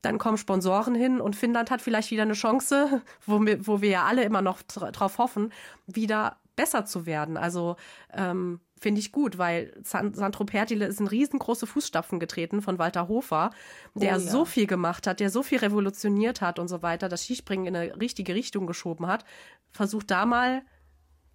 [0.01, 3.89] Dann kommen Sponsoren hin und Finnland hat vielleicht wieder eine Chance, wo wir, wo wir
[3.89, 5.53] ja alle immer noch drauf hoffen,
[5.87, 7.37] wieder besser zu werden.
[7.37, 7.77] Also
[8.13, 13.51] ähm, finde ich gut, weil Sandro Pertile ist in riesengroße Fußstapfen getreten von Walter Hofer,
[13.95, 14.19] der oh, ja.
[14.19, 17.75] so viel gemacht hat, der so viel revolutioniert hat und so weiter, das Skispringen in
[17.77, 19.23] eine richtige Richtung geschoben hat.
[19.71, 20.63] Versucht da mal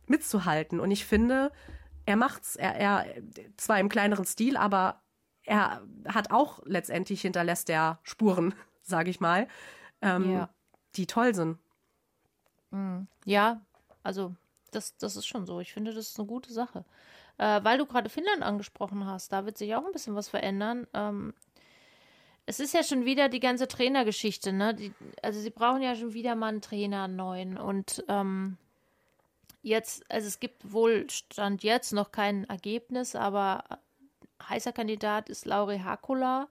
[0.07, 0.79] mitzuhalten.
[0.79, 1.51] Und ich finde,
[2.09, 2.57] er macht's.
[2.57, 3.07] Er, er
[3.59, 5.03] zwar im kleineren Stil, aber
[5.43, 9.47] er hat auch letztendlich hinterlässt er Spuren, sage ich mal,
[10.01, 10.49] ähm, ja.
[10.95, 11.59] die toll sind.
[12.71, 13.09] Mhm.
[13.27, 13.61] Ja,
[14.03, 14.35] also
[14.71, 15.61] das, das ist schon so.
[15.61, 16.87] Ich finde, das ist eine gute Sache.
[17.37, 20.87] Äh, weil du gerade Finnland angesprochen hast, da wird sich auch ein bisschen was verändern.
[20.95, 21.35] Ähm,
[22.47, 24.75] es ist ja schon wieder die ganze Trainergeschichte, ne?
[24.75, 27.59] Die, also sie brauchen ja schon wieder mal einen Trainer einen neuen.
[27.59, 28.57] Und ähm,
[29.63, 33.65] jetzt, also es gibt wohl Stand jetzt noch kein Ergebnis, aber
[34.49, 36.49] heißer Kandidat ist Lauri Hakola.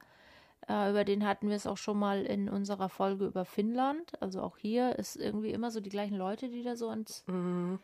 [0.68, 4.22] Äh, über den hatten wir es auch schon mal in unserer Folge über Finnland.
[4.22, 7.80] Also auch hier ist irgendwie immer so die gleichen Leute, die da so ins mhm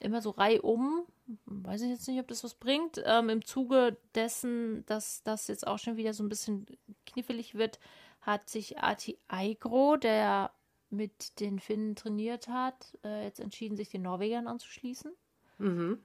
[0.00, 1.06] immer so reihum,
[1.46, 5.66] weiß ich jetzt nicht, ob das was bringt, ähm, im Zuge dessen, dass das jetzt
[5.66, 6.66] auch schon wieder so ein bisschen
[7.06, 7.78] knifflig wird,
[8.20, 10.50] hat sich Ati Aigro, der
[10.94, 15.12] mit den Finnen trainiert hat, äh, jetzt entschieden, sich den Norwegern anzuschließen.
[15.58, 15.98] Mhm.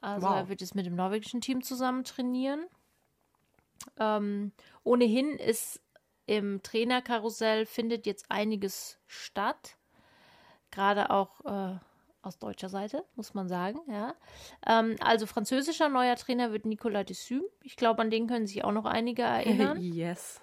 [0.00, 0.36] Also wow.
[0.36, 2.66] er wird jetzt mit dem norwegischen Team zusammen trainieren.
[3.98, 5.80] Ähm, ohnehin ist
[6.26, 9.76] im Trainerkarussell findet jetzt einiges statt.
[10.70, 11.78] Gerade auch äh,
[12.22, 14.14] aus deutscher Seite, muss man sagen, ja.
[14.66, 17.42] Ähm, also französischer neuer Trainer wird Nicolas Dessum.
[17.62, 19.78] Ich glaube, an den können sich auch noch einige erinnern.
[19.80, 20.40] yes.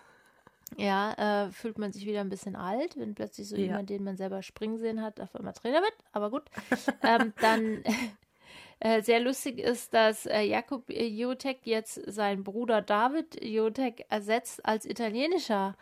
[0.78, 3.64] Ja, äh, fühlt man sich wieder ein bisschen alt, wenn plötzlich so ja.
[3.64, 5.94] jemand, den man selber springen sehen hat, auf einmal Trainer wird.
[6.12, 6.44] Aber gut.
[7.04, 7.84] ähm, dann
[8.80, 14.86] äh, sehr lustig ist, dass äh, Jakob Jotek jetzt seinen Bruder David Jotek ersetzt als
[14.86, 15.76] italienischer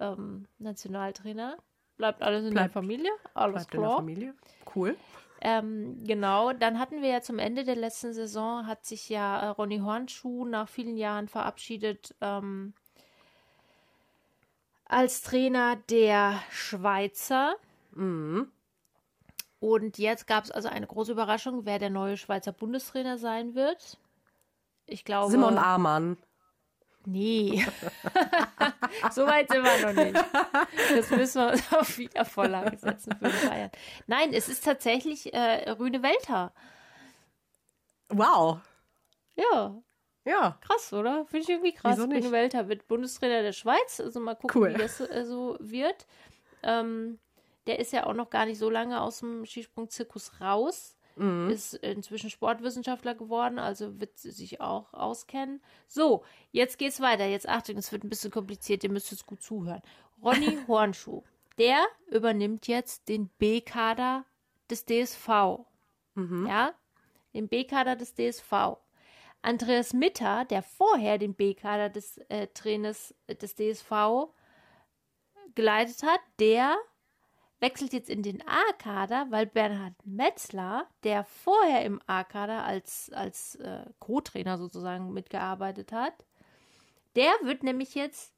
[0.00, 1.56] ähm, Nationaltrainer.
[1.96, 3.10] Bleibt alles in bleibt, der Familie.
[3.34, 3.82] Alles bleibt klar.
[3.82, 4.34] in der Familie.
[4.74, 4.96] Cool.
[5.40, 9.48] Ähm, genau, dann hatten wir ja zum Ende der letzten Saison, hat sich ja äh,
[9.48, 12.72] Ronny Hornschuh nach vielen Jahren verabschiedet ähm,
[14.84, 17.56] als Trainer der Schweizer.
[17.92, 18.50] Mhm.
[19.60, 23.98] Und jetzt gab es also eine große Überraschung, wer der neue Schweizer Bundestrainer sein wird.
[24.86, 25.30] Ich glaube.
[25.30, 26.18] Simon Amann.
[27.06, 27.64] Nee.
[29.10, 30.24] so weit sind wir noch nicht.
[30.94, 33.70] Das müssen wir uns auf Wiedervorlage setzen für den Bayern.
[34.06, 36.52] Nein, es ist tatsächlich äh, Rüne Welter.
[38.08, 38.60] Wow.
[39.36, 39.74] Ja.
[40.24, 40.58] Ja.
[40.60, 41.26] Krass, oder?
[41.26, 41.96] Finde ich irgendwie krass.
[41.96, 42.30] Wieso nicht?
[42.30, 44.00] Welter wird Bundestrainer der Schweiz.
[44.00, 44.74] Also mal gucken, cool.
[44.74, 46.06] wie das äh, so wird.
[46.62, 47.18] Ähm,
[47.66, 50.96] der ist ja auch noch gar nicht so lange aus dem Skisprung-Zirkus raus.
[51.16, 51.50] Mhm.
[51.50, 55.62] Ist inzwischen Sportwissenschaftler geworden, also wird sie sich auch auskennen.
[55.86, 57.24] So, jetzt geht's weiter.
[57.26, 59.82] Jetzt Achtung, es wird ein bisschen kompliziert, ihr müsst jetzt gut zuhören.
[60.22, 61.22] Ronny Hornschuh,
[61.56, 64.24] der übernimmt jetzt den B-Kader
[64.68, 65.28] des DSV.
[66.14, 66.46] Mhm.
[66.48, 66.74] Ja,
[67.32, 68.78] den B-Kader des DSV.
[69.44, 74.30] Andreas Mitter, der vorher den B-Kader des äh, Trainers äh, des DSV
[75.54, 76.76] geleitet hat, der
[77.60, 83.84] wechselt jetzt in den A-Kader, weil Bernhard Metzler, der vorher im A-Kader als, als äh,
[83.98, 86.14] Co-Trainer sozusagen mitgearbeitet hat,
[87.14, 88.34] der wird nämlich jetzt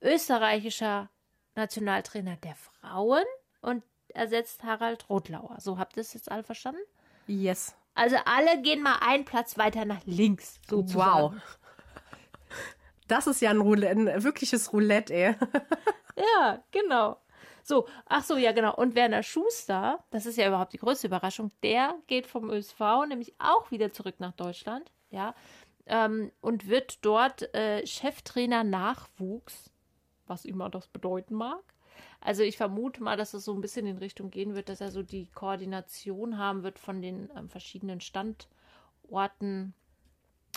[0.00, 1.10] österreichischer
[1.54, 3.24] Nationaltrainer der Frauen
[3.62, 5.56] und ersetzt Harald Rotlauer.
[5.60, 6.80] So habt ihr es jetzt alle verstanden?
[7.26, 7.74] Yes.
[7.96, 10.60] Also alle gehen mal einen Platz weiter nach links.
[10.68, 11.34] Sozusagen.
[11.34, 11.42] Wow.
[13.08, 15.34] Das ist ja ein, Roulette, ein wirkliches Roulette, ey.
[16.16, 17.20] ja, genau.
[17.62, 18.74] So, ach so, ja, genau.
[18.76, 23.34] Und Werner Schuster, das ist ja überhaupt die größte Überraschung, der geht vom ÖSV nämlich
[23.38, 25.34] auch wieder zurück nach Deutschland, ja,
[25.86, 29.72] ähm, und wird dort äh, Cheftrainer Nachwuchs,
[30.26, 31.62] was immer das bedeuten mag.
[32.20, 34.90] Also ich vermute mal, dass es so ein bisschen in Richtung gehen wird, dass er
[34.90, 39.74] so die Koordination haben wird von den ähm, verschiedenen Standorten,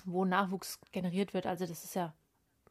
[0.05, 1.45] wo Nachwuchs generiert wird.
[1.45, 2.13] Also das ist ja,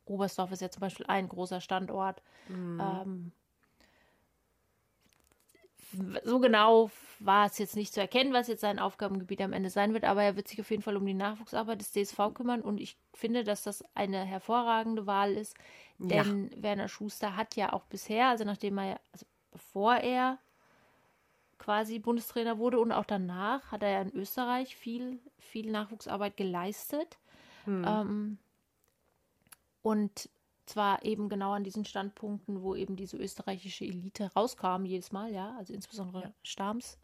[0.04, 2.22] Oberstdorf ist ja zum Beispiel ein großer Standort.
[2.48, 2.80] Mhm.
[2.80, 3.32] Ähm,
[6.24, 9.92] so genau war es jetzt nicht zu erkennen, was jetzt sein Aufgabengebiet am Ende sein
[9.92, 12.80] wird, aber er wird sich auf jeden Fall um die Nachwuchsarbeit des DSV kümmern und
[12.80, 15.56] ich finde, dass das eine hervorragende Wahl ist,
[15.98, 16.62] denn ja.
[16.62, 20.38] Werner Schuster hat ja auch bisher, also nachdem er, also bevor er
[21.58, 27.18] quasi Bundestrainer wurde und auch danach hat er ja in Österreich viel, viel Nachwuchsarbeit geleistet.
[27.64, 27.84] Hm.
[27.86, 28.38] Ähm,
[29.82, 30.28] und
[30.68, 35.54] zwar eben genau an diesen Standpunkten, wo eben diese österreichische Elite rauskam jedes Mal, ja,
[35.56, 36.32] also insbesondere ja.
[36.42, 36.98] Stams.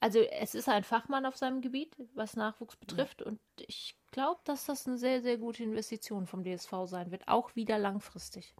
[0.00, 3.20] also es ist ein Fachmann auf seinem Gebiet, was Nachwuchs betrifft.
[3.20, 3.26] Ja.
[3.28, 7.54] Und ich glaube, dass das eine sehr, sehr gute Investition vom DSV sein wird, auch
[7.56, 8.54] wieder langfristig.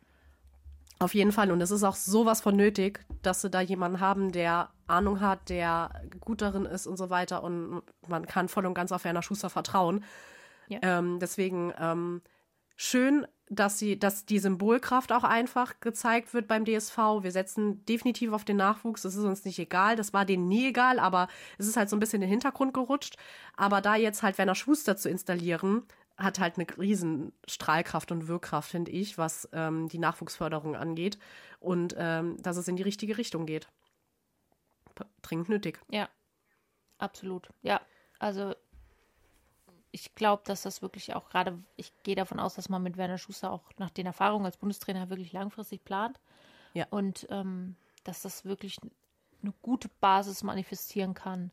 [0.99, 1.51] Auf jeden Fall.
[1.51, 5.51] Und es ist auch sowas von nötig, dass sie da jemanden haben, der Ahnung hat,
[5.51, 7.43] der gut darin ist und so weiter.
[7.43, 10.05] Und man kann voll und ganz auf Werner Schuster vertrauen.
[10.69, 10.79] Ja.
[10.83, 12.23] Ähm, deswegen ähm,
[12.77, 16.97] schön, dass sie, dass die Symbolkraft auch einfach gezeigt wird beim DSV.
[17.23, 19.03] Wir setzen definitiv auf den Nachwuchs.
[19.03, 19.97] Das ist uns nicht egal.
[19.97, 21.29] Das war denen nie egal, aber
[21.59, 23.17] es ist halt so ein bisschen in den Hintergrund gerutscht.
[23.57, 25.85] Aber da jetzt halt Werner Schuster zu installieren,
[26.17, 31.19] hat halt eine riesen Strahlkraft und Wirkkraft, finde ich, was ähm, die Nachwuchsförderung angeht.
[31.61, 33.69] Und ähm, dass es in die richtige Richtung geht.
[35.23, 35.79] Dringend nötig.
[35.91, 36.09] Ja,
[36.99, 37.49] absolut.
[37.63, 37.81] Ja,
[38.19, 38.55] also
[39.97, 43.17] ich glaube, dass das wirklich auch gerade, ich gehe davon aus, dass man mit Werner
[43.17, 46.21] Schuster auch nach den Erfahrungen als Bundestrainer wirklich langfristig plant.
[46.75, 46.87] Ja.
[46.91, 48.77] Und ähm, dass das wirklich
[49.43, 51.51] eine gute Basis manifestieren kann.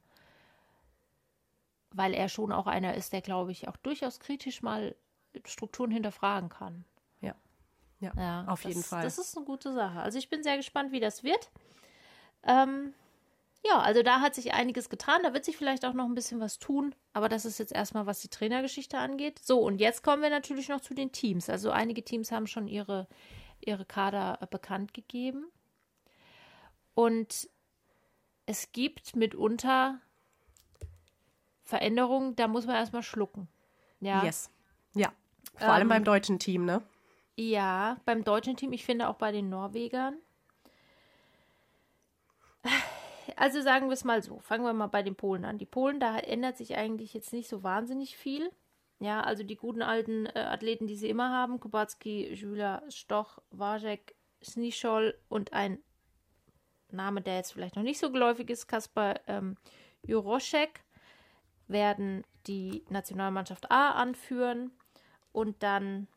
[1.91, 4.93] Weil er schon auch einer ist, der, glaube ich, auch durchaus kritisch mal
[5.45, 6.83] Strukturen hinterfragen kann.
[7.21, 7.35] Ja.
[8.01, 9.03] Ja, ja auf das, jeden Fall.
[9.03, 10.01] Das ist eine gute Sache.
[10.01, 11.49] Also ich bin sehr gespannt, wie das wird.
[12.43, 12.93] Ähm,
[13.65, 15.23] ja, also da hat sich einiges getan.
[15.23, 16.93] Da wird sich vielleicht auch noch ein bisschen was tun.
[17.13, 19.39] Aber das ist jetzt erstmal, was die Trainergeschichte angeht.
[19.39, 21.49] So, und jetzt kommen wir natürlich noch zu den Teams.
[21.49, 23.07] Also einige Teams haben schon ihre,
[23.61, 25.45] ihre Kader äh, bekannt gegeben.
[26.93, 27.49] Und
[28.45, 29.99] es gibt mitunter
[31.63, 33.47] Veränderungen, da muss man erstmal schlucken.
[34.01, 34.23] Ja.
[34.25, 34.51] Yes.
[34.93, 35.13] Ja.
[35.55, 36.83] Vor ähm, allem beim deutschen Team, ne?
[37.37, 40.17] Ja, beim deutschen Team, ich finde auch bei den Norwegern
[43.35, 44.39] also sagen wir es mal so.
[44.39, 45.57] Fangen wir mal bei den Polen an.
[45.57, 48.51] Die Polen, da ändert sich eigentlich jetzt nicht so wahnsinnig viel.
[48.99, 54.15] Ja, also die guten alten äh, Athleten, die sie immer haben, Kubacki, Jula, Stoch, Wajek,
[54.41, 55.79] Snischol und ein
[56.89, 59.57] Name, der jetzt vielleicht noch nicht so geläufig ist, Kaspar ähm,
[60.05, 60.83] Juroszek,
[61.67, 64.71] werden die Nationalmannschaft A anführen
[65.31, 66.07] und dann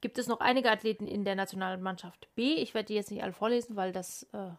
[0.00, 2.54] gibt es noch einige Athleten in der Nationalmannschaft B.
[2.56, 4.50] Ich werde die jetzt nicht alle vorlesen, weil das äh,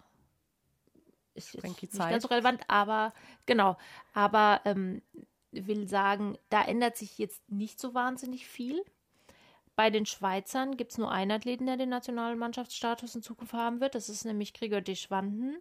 [1.36, 2.12] ist nicht Zeit.
[2.12, 3.14] ganz so relevant, aber
[3.46, 3.78] genau.
[4.14, 5.02] Aber ähm,
[5.52, 8.84] will sagen, da ändert sich jetzt nicht so wahnsinnig viel.
[9.76, 13.96] Bei den Schweizern gibt es nur einen Athleten, der den Nationalmannschaftsstatus in Zukunft haben wird.
[13.96, 15.58] Das ist nämlich Gregor Deschwanden.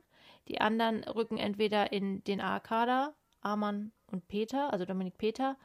[0.48, 5.56] Die anderen rücken entweder in den A-Kader, Arman und Peter, also Dominik Peter,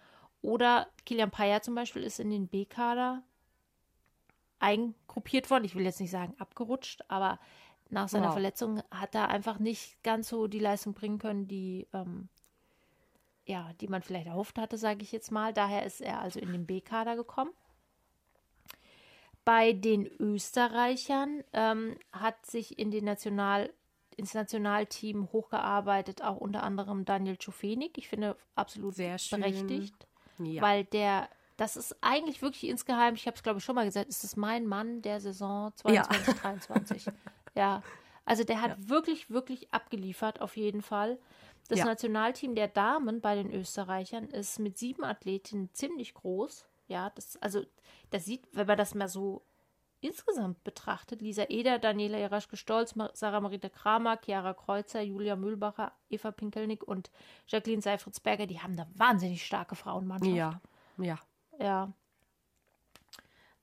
[0.42, 3.24] oder Kilian Payer zum Beispiel ist in den B-Kader
[4.60, 5.66] eingruppiert worden.
[5.66, 7.40] Ich will jetzt nicht sagen abgerutscht, aber
[7.90, 8.34] nach seiner wow.
[8.34, 12.30] Verletzung hat er einfach nicht ganz so die Leistung bringen können, die, ähm,
[13.46, 15.54] ja, die man vielleicht erhofft hatte, sage ich jetzt mal.
[15.54, 17.52] Daher ist er also in den B-Kader gekommen.
[19.44, 23.74] Bei den Österreichern ähm, hat sich in den National,
[24.16, 27.98] ins Nationalteam hochgearbeitet, auch unter anderem Daniel Czufenik.
[27.98, 30.62] Ich finde absolut Sehr berechtigt, ja.
[30.62, 31.30] weil der
[31.60, 34.38] das ist eigentlich wirklich insgeheim, ich habe es glaube ich schon mal gesagt, ist es
[34.38, 37.06] mein Mann der Saison 2023.
[37.06, 37.14] Ja.
[37.56, 37.82] Ja,
[38.26, 38.90] also der hat ja.
[38.90, 41.20] wirklich, wirklich abgeliefert, auf jeden Fall.
[41.68, 41.86] Das ja.
[41.86, 46.68] Nationalteam der Damen bei den Österreichern ist mit sieben Athletinnen ziemlich groß.
[46.88, 47.64] Ja, das, also,
[48.12, 49.44] das sieht, wenn man das mal so
[50.00, 56.84] insgesamt betrachtet, Lisa Eder, Daniela Jaraschke-Stolz, Sarah Marita Kramer, Chiara Kreuzer, Julia Mühlbacher, Eva Pinkelnick
[56.84, 57.12] und
[57.48, 60.36] Jacqueline Seifritzberger, die haben da wahnsinnig starke Frauenmannschaft.
[60.36, 60.62] Ja,
[60.98, 61.20] ja.
[61.60, 61.94] Ja.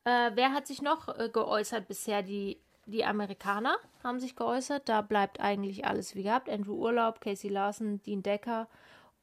[0.05, 2.23] Äh, wer hat sich noch äh, geäußert bisher?
[2.23, 4.89] Die die Amerikaner haben sich geäußert.
[4.89, 6.49] Da bleibt eigentlich alles wie gehabt.
[6.49, 8.69] Andrew Urlaub, Casey Larson, Dean Decker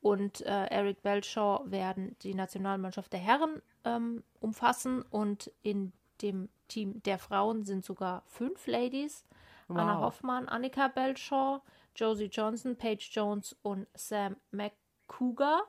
[0.01, 5.01] und äh, Eric Belshaw werden die Nationalmannschaft der Herren ähm, umfassen.
[5.01, 9.25] Und in dem Team der Frauen sind sogar fünf Ladies.
[9.69, 9.77] Wow.
[9.77, 11.61] Anna Hoffmann, Annika Belshaw,
[11.95, 15.63] Josie Johnson, Paige Jones und Sam McCougar.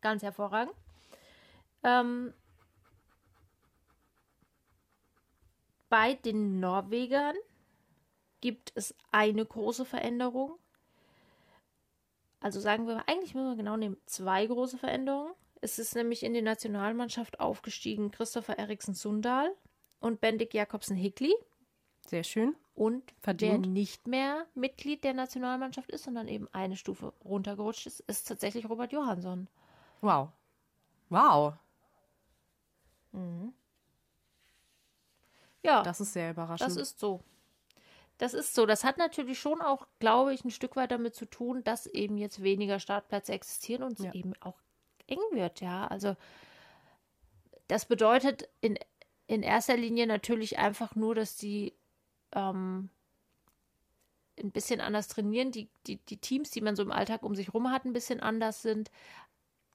[0.00, 0.72] Ganz hervorragend.
[1.82, 2.32] Ähm,
[5.88, 7.36] Bei den Norwegern
[8.40, 10.58] gibt es eine große Veränderung.
[12.40, 15.32] Also sagen wir, eigentlich müssen wir genau nehmen, zwei große Veränderungen.
[15.60, 19.52] Es ist nämlich in die Nationalmannschaft aufgestiegen Christopher Eriksen Sundal
[19.98, 21.34] und Bendik Jakobsen Hickli.
[22.06, 22.54] Sehr schön.
[22.74, 23.64] Und Verdient.
[23.64, 28.68] wer nicht mehr Mitglied der Nationalmannschaft ist, sondern eben eine Stufe runtergerutscht ist, ist tatsächlich
[28.68, 29.48] Robert Johansson.
[30.00, 30.28] Wow.
[31.08, 31.54] Wow.
[33.18, 33.52] Mhm.
[35.62, 35.82] Ja.
[35.82, 36.70] Das ist sehr überraschend.
[36.70, 37.20] Das ist so.
[38.18, 38.66] Das ist so.
[38.66, 42.18] Das hat natürlich schon auch, glaube ich, ein Stück weit damit zu tun, dass eben
[42.18, 44.12] jetzt weniger Startplätze existieren und es ja.
[44.12, 44.58] eben auch
[45.06, 45.86] eng wird, ja.
[45.86, 46.16] Also
[47.68, 48.78] das bedeutet in,
[49.26, 51.74] in erster Linie natürlich einfach nur, dass die
[52.32, 52.90] ähm,
[54.38, 57.52] ein bisschen anders trainieren, die, die, die Teams, die man so im Alltag um sich
[57.54, 58.90] rum hat, ein bisschen anders sind.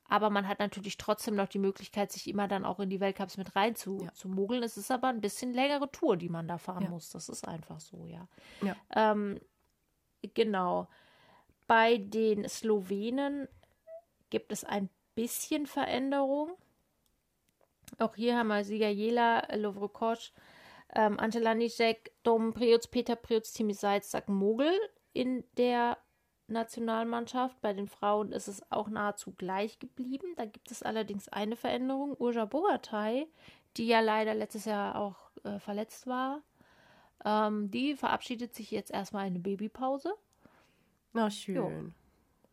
[0.10, 3.38] Aber man hat natürlich trotzdem noch die Möglichkeit, sich immer dann auch in die Weltcups
[3.38, 4.14] mit rein zu, ja.
[4.14, 4.62] zu mogeln.
[4.64, 6.90] Es ist aber ein bisschen längere Tour, die man da fahren ja.
[6.90, 7.10] muss.
[7.10, 8.28] Das ist einfach so, ja.
[8.62, 8.76] ja.
[8.96, 9.40] Ähm,
[10.34, 10.88] genau.
[11.68, 13.48] Bei den Slowenen
[14.30, 16.52] gibt es ein bisschen Veränderung.
[18.00, 20.34] Auch hier haben wir Sieger Jela, Lovrokosch,
[20.96, 24.74] ähm, Angela Nischek, Dom Priots, Peter Priots, Timi Seitz, Mogel
[25.14, 25.98] in der
[26.48, 27.60] Nationalmannschaft.
[27.62, 30.34] Bei den Frauen ist es auch nahezu gleich geblieben.
[30.36, 32.16] Da gibt es allerdings eine Veränderung.
[32.18, 33.28] Urja Bogatay,
[33.78, 36.42] die ja leider letztes Jahr auch äh, verletzt war,
[37.26, 40.14] ähm, die verabschiedet sich jetzt erstmal eine Babypause.
[41.14, 41.56] Na schön.
[41.56, 41.94] Jo.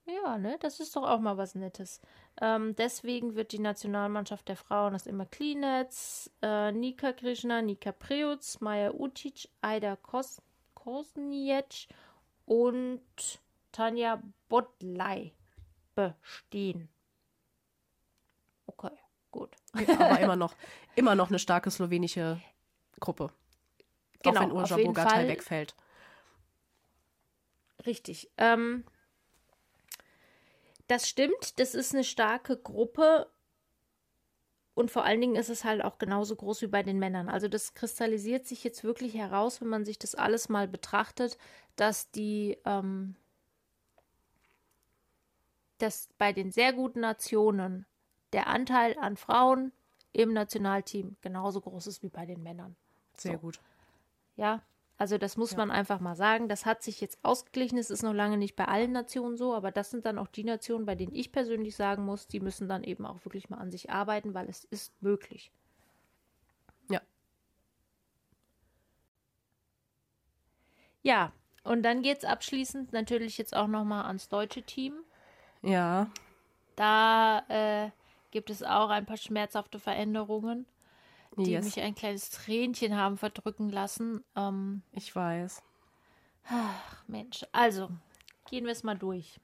[0.06, 2.00] Ja, ne, das ist doch auch mal was Nettes.
[2.40, 8.60] Ähm, deswegen wird die Nationalmannschaft der Frauen aus immer Klinetz, äh, Nika Krishna, Nika Preutz,
[8.60, 10.42] Maja Utic, Aida Kos
[10.74, 11.86] Kosniec
[12.46, 13.02] und
[13.72, 15.32] Tanja Bodlei
[15.94, 16.88] bestehen.
[18.66, 18.96] Okay,
[19.30, 19.54] gut.
[19.72, 20.54] Aber immer noch,
[20.94, 22.40] immer noch eine starke slowenische
[22.98, 23.32] Gruppe.
[24.22, 25.74] Genau, auch wenn Urja Bogatay wegfällt.
[27.86, 28.30] Richtig.
[28.36, 28.84] Ähm,
[30.86, 33.30] das stimmt, das ist eine starke Gruppe.
[34.74, 37.28] Und vor allen Dingen ist es halt auch genauso groß wie bei den Männern.
[37.28, 41.38] Also das kristallisiert sich jetzt wirklich heraus, wenn man sich das alles mal betrachtet,
[41.76, 43.16] dass die, ähm,
[45.82, 47.86] dass bei den sehr guten Nationen
[48.32, 49.72] der Anteil an Frauen
[50.12, 52.76] im Nationalteam genauso groß ist wie bei den Männern.
[53.16, 53.38] Sehr so.
[53.38, 53.60] gut.
[54.36, 54.62] Ja,
[55.00, 55.56] also das muss ja.
[55.56, 56.48] man einfach mal sagen.
[56.48, 57.78] Das hat sich jetzt ausgeglichen.
[57.78, 60.44] Es ist noch lange nicht bei allen Nationen so, aber das sind dann auch die
[60.44, 63.70] Nationen, bei denen ich persönlich sagen muss, die müssen dann eben auch wirklich mal an
[63.70, 65.50] sich arbeiten, weil es ist möglich.
[66.90, 67.00] Ja.
[71.02, 74.94] Ja, und dann geht es abschließend natürlich jetzt auch nochmal ans deutsche Team.
[75.62, 76.08] Ja.
[76.76, 77.90] Da äh,
[78.30, 80.66] gibt es auch ein paar schmerzhafte Veränderungen
[81.36, 81.64] die yes.
[81.64, 84.24] mich ein kleines Tränchen haben verdrücken lassen.
[84.36, 85.62] Ähm, ich weiß.
[86.48, 87.44] Ach, Mensch.
[87.52, 87.88] Also,
[88.48, 89.40] gehen wir es mal durch.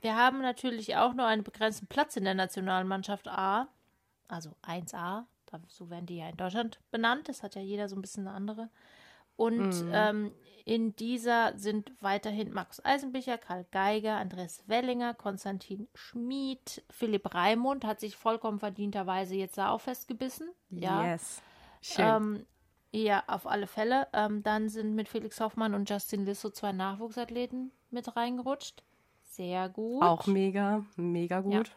[0.00, 3.68] Wir haben natürlich auch nur einen begrenzten Platz in der Nationalmannschaft A,
[4.28, 5.24] also 1A.
[5.68, 7.28] So werden die ja in Deutschland benannt.
[7.28, 8.70] Das hat ja jeder so ein bisschen eine andere.
[9.36, 9.90] Und mhm.
[9.92, 10.32] ähm,
[10.64, 18.00] in dieser sind weiterhin Markus Eisenbicher, Karl Geiger, Andreas Wellinger, Konstantin Schmid, Philipp Raimund hat
[18.00, 20.48] sich vollkommen verdienterweise jetzt da auch festgebissen.
[20.70, 21.12] Ja.
[21.12, 21.42] Yes.
[21.82, 22.04] Schön.
[22.06, 22.46] Ähm,
[22.92, 24.06] ja, auf alle Fälle.
[24.12, 28.82] Ähm, dann sind mit Felix Hoffmann und Justin Lissow zwei Nachwuchsathleten mit reingerutscht.
[29.24, 30.02] Sehr gut.
[30.02, 31.68] Auch mega, mega gut.
[31.68, 31.74] Ja.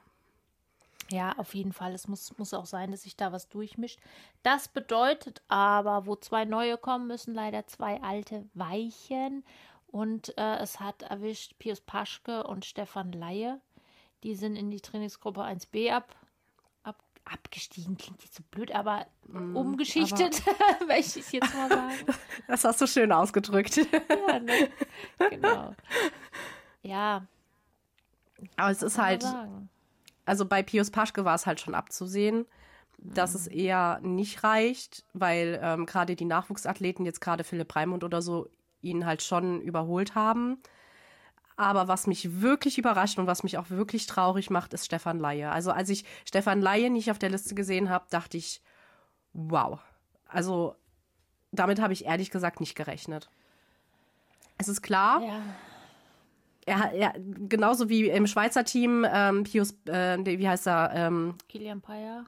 [1.09, 1.93] Ja, auf jeden Fall.
[1.93, 3.99] Es muss, muss auch sein, dass sich da was durchmischt.
[4.43, 9.43] Das bedeutet aber, wo zwei neue kommen, müssen leider zwei alte weichen.
[9.87, 13.61] Und äh, es hat erwischt Pius Paschke und Stefan Laie.
[14.23, 16.13] Die sind in die Trainingsgruppe 1b ab,
[16.83, 17.97] ab, abgestiegen.
[17.97, 20.43] Klingt jetzt so blöd, aber mm, umgeschichtet,
[20.87, 21.93] möchte ich jetzt mal sagen.
[22.47, 23.77] Das hast du schön ausgedrückt.
[24.27, 24.69] ja, ne?
[25.29, 25.75] Genau.
[26.81, 27.25] Ja.
[28.57, 29.23] Aber es ist halt.
[29.23, 29.69] Sagen?
[30.27, 32.45] Also bei Pius Paschke war es halt schon abzusehen,
[32.97, 33.57] dass es mhm.
[33.57, 38.49] eher nicht reicht, weil ähm, gerade die Nachwuchsathleten, jetzt gerade Philipp Raimund oder so,
[38.81, 40.61] ihn halt schon überholt haben.
[41.55, 45.49] Aber was mich wirklich überrascht und was mich auch wirklich traurig macht, ist Stefan Laie.
[45.49, 48.61] Also als ich Stefan Laie nicht auf der Liste gesehen habe, dachte ich,
[49.33, 49.79] wow.
[50.27, 50.75] Also
[51.51, 53.29] damit habe ich ehrlich gesagt nicht gerechnet.
[54.57, 55.41] Es ist klar, ja
[56.67, 60.91] er, er genauso wie im Schweizer Team, ähm, Pius, äh, wie heißt er?
[60.93, 62.25] Ähm, Kilian Payer.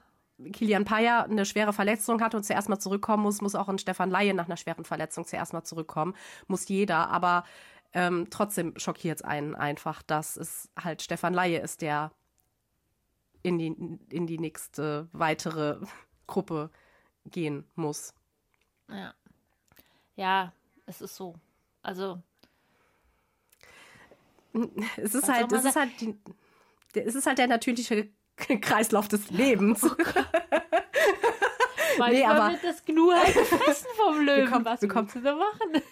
[0.52, 4.10] Kilian Payer eine schwere Verletzung hat und zuerst mal zurückkommen muss, muss auch ein Stefan
[4.10, 6.14] Laie nach einer schweren Verletzung zuerst mal zurückkommen.
[6.46, 7.44] Muss jeder, aber
[7.92, 12.10] ähm, trotzdem schockiert es einen einfach, dass es halt Stefan Laie ist, der
[13.42, 15.78] in die, in die nächste weitere
[16.26, 16.70] Gruppe
[17.26, 18.14] gehen muss.
[18.88, 19.12] Ja.
[20.16, 20.52] Ja,
[20.86, 21.34] es ist so.
[21.82, 22.22] Also
[24.96, 26.18] es ist halt, es ist halt, die,
[26.94, 29.84] es ist halt der natürliche Kreislauf des Lebens.
[29.84, 29.94] Oh
[32.10, 34.50] nee, aber wird das Gnu halt gefressen vom Löwen.
[34.50, 35.82] Kommen, Was willst du da machen?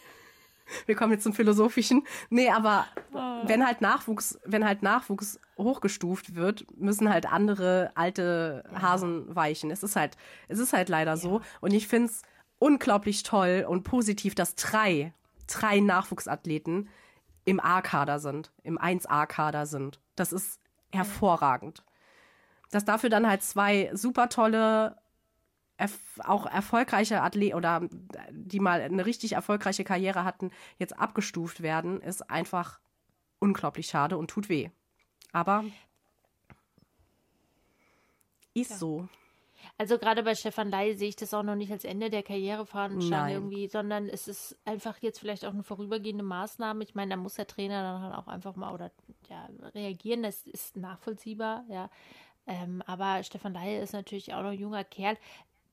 [0.86, 2.06] Wir kommen jetzt zum Philosophischen.
[2.28, 3.40] Nee, aber oh.
[3.44, 8.82] wenn halt Nachwuchs, wenn halt Nachwuchs hochgestuft wird, müssen halt andere alte ja.
[8.82, 9.70] Hasen weichen.
[9.70, 10.16] Es ist halt,
[10.48, 11.16] es ist halt leider ja.
[11.16, 11.40] so.
[11.60, 12.22] Und ich finde es
[12.58, 15.14] unglaublich toll und positiv, dass drei,
[15.46, 16.88] drei Nachwuchsathleten
[17.48, 20.00] im A-Kader sind, im 1A-Kader sind.
[20.16, 20.60] Das ist
[20.92, 21.82] hervorragend.
[22.70, 24.98] Dass dafür dann halt zwei super tolle
[25.78, 27.88] erf auch erfolgreiche Athleten oder
[28.30, 32.80] die mal eine richtig erfolgreiche Karriere hatten, jetzt abgestuft werden, ist einfach
[33.38, 34.68] unglaublich schade und tut weh.
[35.32, 35.64] Aber
[38.52, 38.76] ist ja.
[38.76, 39.08] so.
[39.76, 43.32] Also gerade bei Stefan Ley sehe ich das auch noch nicht als Ende der Karrierefahnenstange
[43.32, 46.82] irgendwie, sondern es ist einfach jetzt vielleicht auch eine vorübergehende Maßnahme.
[46.84, 48.90] Ich meine, da muss der Trainer dann halt auch einfach mal oder
[49.28, 51.90] ja, reagieren, das ist nachvollziehbar, ja.
[52.46, 55.16] Ähm, aber Stefan Ley ist natürlich auch noch ein junger Kerl.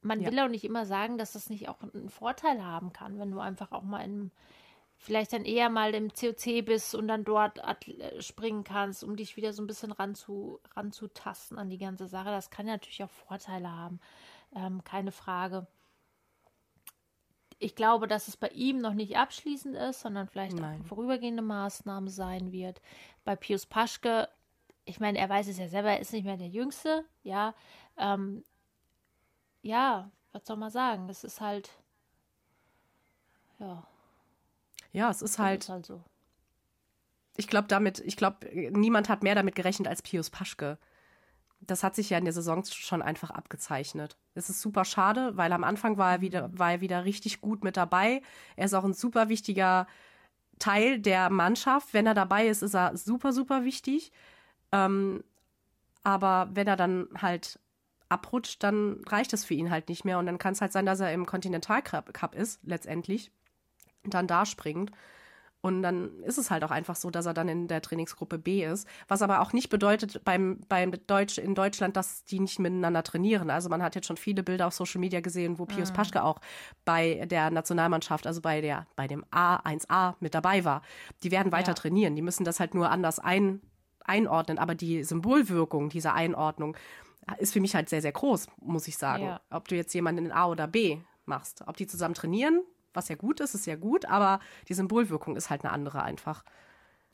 [0.02, 0.30] Man ja.
[0.30, 3.40] will auch nicht immer sagen, dass das nicht auch einen Vorteil haben kann, wenn du
[3.40, 4.32] einfach auch mal in
[5.06, 9.38] vielleicht dann eher mal im COC bist und dann dort äh, springen kannst, um dich
[9.38, 12.30] wieder so ein bisschen ranzu, ranzutasten an die ganze Sache.
[12.30, 14.00] Das kann ja natürlich auch Vorteile haben,
[14.56, 15.68] ähm, keine Frage.
[17.60, 20.64] Ich glaube, dass es bei ihm noch nicht abschließend ist, sondern vielleicht Nein.
[20.64, 22.82] auch eine vorübergehende Maßnahme sein wird.
[23.24, 24.28] Bei Pius Paschke,
[24.86, 27.54] ich meine, er weiß es ja selber, er ist nicht mehr der Jüngste, ja.
[27.98, 28.44] Ähm,
[29.62, 31.08] ja, was soll man sagen?
[31.08, 31.70] Das ist halt,
[33.60, 33.88] ja,
[34.96, 35.64] ja, es ist halt.
[35.64, 36.02] Ist halt so.
[37.36, 40.78] Ich glaube damit, ich glaube, niemand hat mehr damit gerechnet als Pius Paschke.
[41.60, 44.18] Das hat sich ja in der Saison schon einfach abgezeichnet.
[44.36, 47.66] Es ist super schade, weil am Anfang war er wieder, war er wieder richtig gut
[47.66, 48.22] mit dabei.
[48.56, 49.86] Er ist auch ein super wichtiger
[50.60, 51.94] Teil der Mannschaft.
[51.94, 54.14] Wenn er dabei ist, ist er super, super wichtig.
[54.72, 55.22] Ähm,
[56.04, 57.60] aber wenn er dann halt
[58.08, 60.20] abrutscht, dann reicht es für ihn halt nicht mehr.
[60.20, 63.32] Und dann kann es halt sein, dass er im Kontinentalcup ist, letztendlich
[64.14, 64.92] dann da springt.
[65.66, 68.64] Und dann ist es halt auch einfach so, dass er dann in der Trainingsgruppe B
[68.64, 68.88] ist.
[69.08, 73.50] Was aber auch nicht bedeutet beim, beim Deutsch, in Deutschland, dass die nicht miteinander trainieren.
[73.50, 75.96] Also man hat jetzt schon viele Bilder auf Social Media gesehen, wo Pius mhm.
[75.96, 76.40] Paschke auch
[76.86, 80.84] bei der Nationalmannschaft, also bei der, bei dem A1A mit dabei war.
[81.24, 81.74] Die werden weiter ja.
[81.74, 82.16] trainieren.
[82.16, 83.60] Die müssen das halt nur anders ein,
[84.04, 84.60] einordnen.
[84.60, 86.78] Aber die Symbolwirkung dieser Einordnung
[87.40, 89.24] ist für mich halt sehr, sehr groß, muss ich sagen.
[89.24, 89.42] Ja.
[89.50, 91.64] Ob du jetzt jemanden in A oder B machst.
[91.66, 92.62] Ob die zusammen trainieren,
[92.96, 96.44] was ja gut ist, ist ja gut, aber die Symbolwirkung ist halt eine andere einfach.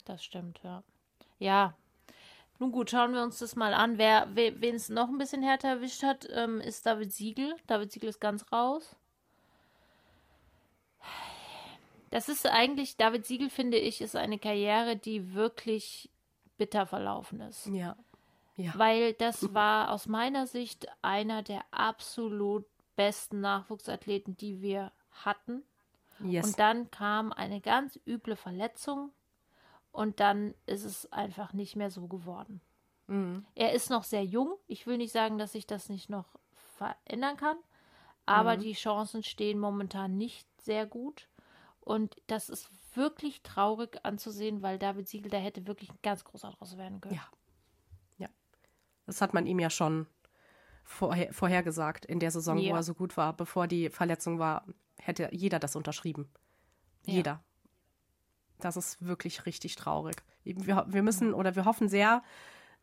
[0.04, 0.82] Das stimmt, ja.
[1.38, 1.74] Ja.
[2.58, 3.98] Nun gut, schauen wir uns das mal an.
[3.98, 7.56] Wer, wen es noch ein bisschen härter erwischt hat, ähm, ist David Siegel.
[7.66, 8.94] David Siegel ist ganz raus.
[12.10, 16.10] Das ist eigentlich, David Siegel, finde ich, ist eine Karriere, die wirklich
[16.58, 17.66] bitter verlaufen ist.
[17.66, 17.96] Ja.
[18.56, 18.72] ja.
[18.76, 22.66] Weil das war aus meiner Sicht einer der absolut
[22.96, 24.92] besten Nachwuchsathleten, die wir
[25.24, 25.64] hatten.
[26.24, 26.46] Yes.
[26.46, 29.10] Und dann kam eine ganz üble Verletzung
[29.90, 32.60] und dann ist es einfach nicht mehr so geworden.
[33.06, 33.44] Mhm.
[33.54, 34.54] Er ist noch sehr jung.
[34.66, 36.26] Ich will nicht sagen, dass sich das nicht noch
[36.76, 37.56] verändern kann,
[38.26, 38.60] aber mhm.
[38.60, 41.28] die Chancen stehen momentan nicht sehr gut.
[41.80, 46.50] Und das ist wirklich traurig anzusehen, weil David Siegel, da hätte wirklich ein ganz großer
[46.50, 47.16] draus werden können.
[47.16, 47.26] Ja.
[48.18, 48.28] Ja.
[49.06, 50.06] Das hat man ihm ja schon
[50.84, 52.72] vorher, vorhergesagt in der Saison, ja.
[52.72, 54.64] wo er so gut war, bevor die Verletzung war
[55.02, 56.28] hätte jeder das unterschrieben.
[57.04, 57.14] Ja.
[57.14, 57.44] Jeder.
[58.58, 60.16] Das ist wirklich richtig traurig.
[60.44, 62.22] Wir, wir müssen oder wir hoffen sehr,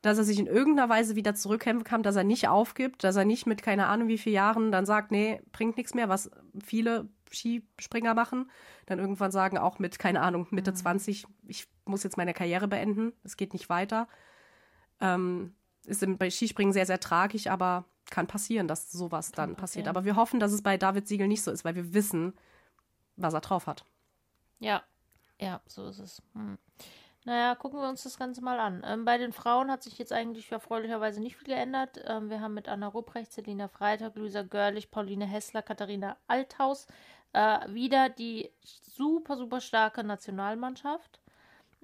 [0.01, 3.25] dass er sich in irgendeiner Weise wieder zurückkämpfen kann, dass er nicht aufgibt, dass er
[3.25, 6.31] nicht mit keine Ahnung wie vielen Jahren dann sagt, nee, bringt nichts mehr, was
[6.63, 8.49] viele Skispringer machen.
[8.85, 10.75] Dann irgendwann sagen, auch mit, keine Ahnung, Mitte mhm.
[10.75, 14.07] 20, ich muss jetzt meine Karriere beenden, es geht nicht weiter.
[15.01, 15.53] Ähm,
[15.85, 19.87] ist bei Skispringen sehr, sehr tragisch, aber kann passieren, dass sowas kann dann passiert.
[19.87, 22.33] Aber wir hoffen, dass es bei David Siegel nicht so ist, weil wir wissen,
[23.15, 23.85] was er drauf hat.
[24.59, 24.83] Ja,
[25.39, 26.21] ja, so ist es.
[26.33, 26.57] Hm.
[27.25, 28.81] Naja, gucken wir uns das Ganze mal an.
[28.85, 32.01] Ähm, bei den Frauen hat sich jetzt eigentlich erfreulicherweise nicht viel geändert.
[32.05, 36.87] Ähm, wir haben mit Anna Rupprecht, Selina Freitag, Luisa Görlich, Pauline Hessler, Katharina Althaus
[37.33, 41.19] äh, wieder die super, super starke Nationalmannschaft.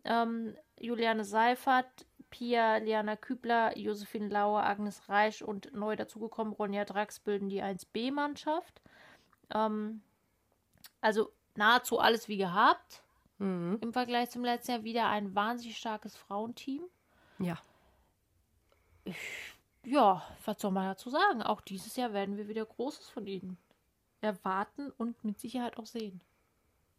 [0.04, 2.06] Ähm, Juliane Seifert,
[2.36, 8.82] Pia, Liana Kübler, Josephine Lauer, Agnes Reisch und neu dazugekommen Ronja Drax bilden die 1B-Mannschaft.
[9.54, 10.02] Ähm,
[11.00, 13.04] also nahezu alles wie gehabt.
[13.38, 13.78] Mhm.
[13.80, 16.84] Im Vergleich zum letzten Jahr wieder ein wahnsinnig starkes Frauenteam.
[17.40, 17.58] Ja.
[19.86, 21.42] Ja, was soll man dazu sagen?
[21.42, 23.58] Auch dieses Jahr werden wir wieder Großes von ihnen
[24.20, 26.20] erwarten und mit Sicherheit auch sehen.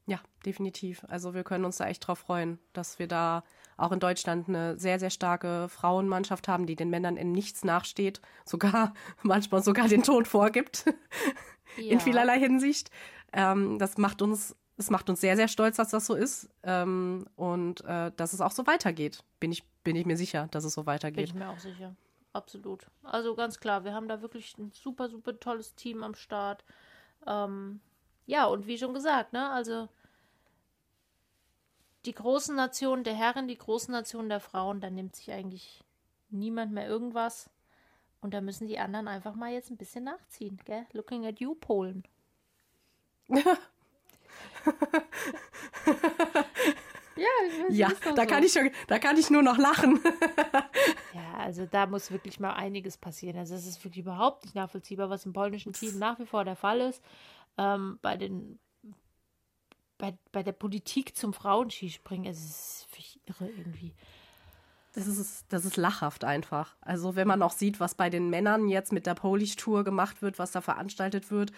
[0.07, 1.05] Ja, definitiv.
[1.09, 3.45] Also wir können uns da echt drauf freuen, dass wir da
[3.77, 8.21] auch in Deutschland eine sehr, sehr starke Frauenmannschaft haben, die den Männern in nichts nachsteht,
[8.45, 10.85] sogar manchmal sogar den Ton vorgibt,
[11.77, 11.93] ja.
[11.93, 12.91] in vielerlei Hinsicht.
[13.33, 17.27] Ähm, das macht uns, es macht uns sehr, sehr stolz, dass das so ist ähm,
[17.37, 19.25] und äh, dass es auch so weitergeht.
[19.41, 21.17] Bin ich, bin ich mir sicher, dass es so weitergeht.
[21.17, 21.95] Bin ich mir auch sicher.
[22.33, 22.87] Absolut.
[23.03, 26.65] Also ganz klar, wir haben da wirklich ein super, super tolles Team am Start.
[27.27, 27.81] Ähm,
[28.27, 29.89] ja, und wie schon gesagt, ne, also
[32.07, 35.83] die großen Nationen der Herren, die großen Nationen der Frauen, da nimmt sich eigentlich
[36.31, 37.51] niemand mehr irgendwas.
[38.21, 40.87] Und da müssen die anderen einfach mal jetzt ein bisschen nachziehen, gell?
[40.93, 42.05] Looking at you, Polen.
[47.17, 47.27] Ja,
[47.71, 48.27] ja da, so.
[48.27, 50.01] kann ich schon, da kann ich nur noch lachen.
[51.15, 53.39] ja, also da muss wirklich mal einiges passieren.
[53.39, 56.57] Also es ist wirklich überhaupt nicht nachvollziehbar, was im polnischen Team nach wie vor der
[56.57, 57.03] Fall ist.
[57.57, 58.59] Ähm, bei den
[59.99, 62.89] bei, bei der Politik zum Frauenskispringen, es ist
[63.27, 63.95] irre irgendwie.
[64.93, 66.75] Das ist, das ist lachhaft einfach.
[66.81, 70.23] Also wenn man auch sieht, was bei den Männern jetzt mit der Polish Tour gemacht
[70.23, 71.53] wird, was da veranstaltet wird,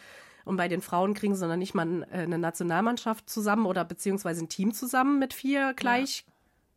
[0.44, 4.42] und bei den Frauen kriegen sie dann nicht mal äh, eine Nationalmannschaft zusammen oder beziehungsweise
[4.42, 6.32] ein Team zusammen mit vier gleich ja.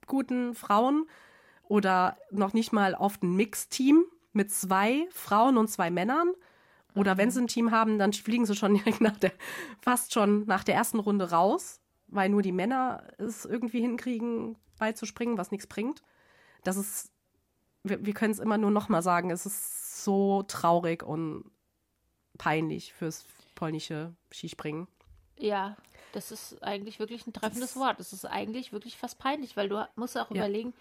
[0.08, 1.08] guten Frauen
[1.64, 4.04] oder noch nicht mal oft ein Mixteam
[4.34, 6.34] mit zwei Frauen und zwei Männern.
[6.96, 7.32] Oder wenn mhm.
[7.32, 9.32] sie ein Team haben, dann fliegen sie schon direkt nach der,
[9.82, 15.38] fast schon nach der ersten Runde raus, weil nur die Männer es irgendwie hinkriegen, beizuspringen,
[15.38, 16.02] was nichts bringt.
[16.64, 17.12] Das ist,
[17.84, 21.50] wir, wir können es immer nur noch mal sagen, es ist so traurig und
[22.38, 23.26] peinlich fürs,
[23.62, 24.88] polnische Skispringen.
[25.38, 25.78] Ja,
[26.14, 28.00] das ist eigentlich wirklich ein treffendes Wort.
[28.00, 30.38] Das ist eigentlich wirklich fast peinlich, weil du musst auch ja.
[30.38, 30.74] überlegen,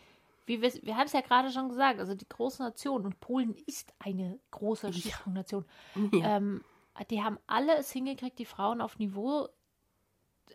[0.47, 3.55] wie wir, wir haben es ja gerade schon gesagt, also die große Nation und Polen
[3.67, 5.65] ist eine große Skisprungnation.
[6.13, 6.37] Ja.
[6.37, 6.65] Ähm,
[7.09, 9.49] die haben alle es hingekriegt, die Frauen auf Niveau,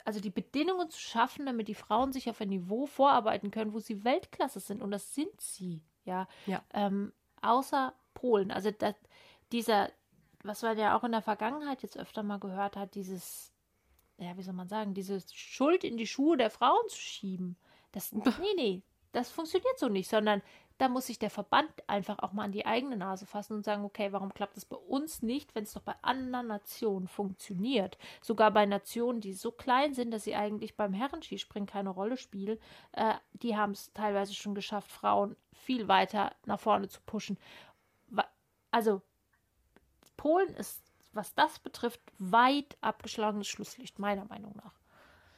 [0.03, 3.79] also die Bedingungen zu schaffen, damit die Frauen sich auf ein Niveau vorarbeiten können, wo
[3.79, 4.81] sie Weltklasse sind.
[4.81, 6.27] Und das sind sie, ja.
[6.45, 6.63] ja.
[6.73, 8.51] Ähm, außer Polen.
[8.51, 8.95] Also das,
[9.51, 9.91] dieser,
[10.43, 13.53] was man ja auch in der Vergangenheit jetzt öfter mal gehört hat, dieses,
[14.17, 17.57] ja, wie soll man sagen, diese Schuld in die Schuhe der Frauen zu schieben.
[17.91, 18.83] Das, nee, nee,
[19.15, 20.41] das funktioniert so nicht, sondern
[20.77, 23.85] da muss sich der Verband einfach auch mal an die eigene Nase fassen und sagen,
[23.85, 27.97] okay, warum klappt das bei uns nicht, wenn es doch bei anderen Nationen funktioniert?
[28.21, 32.59] Sogar bei Nationen, die so klein sind, dass sie eigentlich beim Herrenskispringen keine Rolle spielen,
[32.91, 37.37] äh, die haben es teilweise schon geschafft, Frauen viel weiter nach vorne zu pushen.
[38.69, 39.01] Also
[40.17, 44.73] Polen ist, was das betrifft, weit abgeschlagenes Schlusslicht, meiner Meinung nach.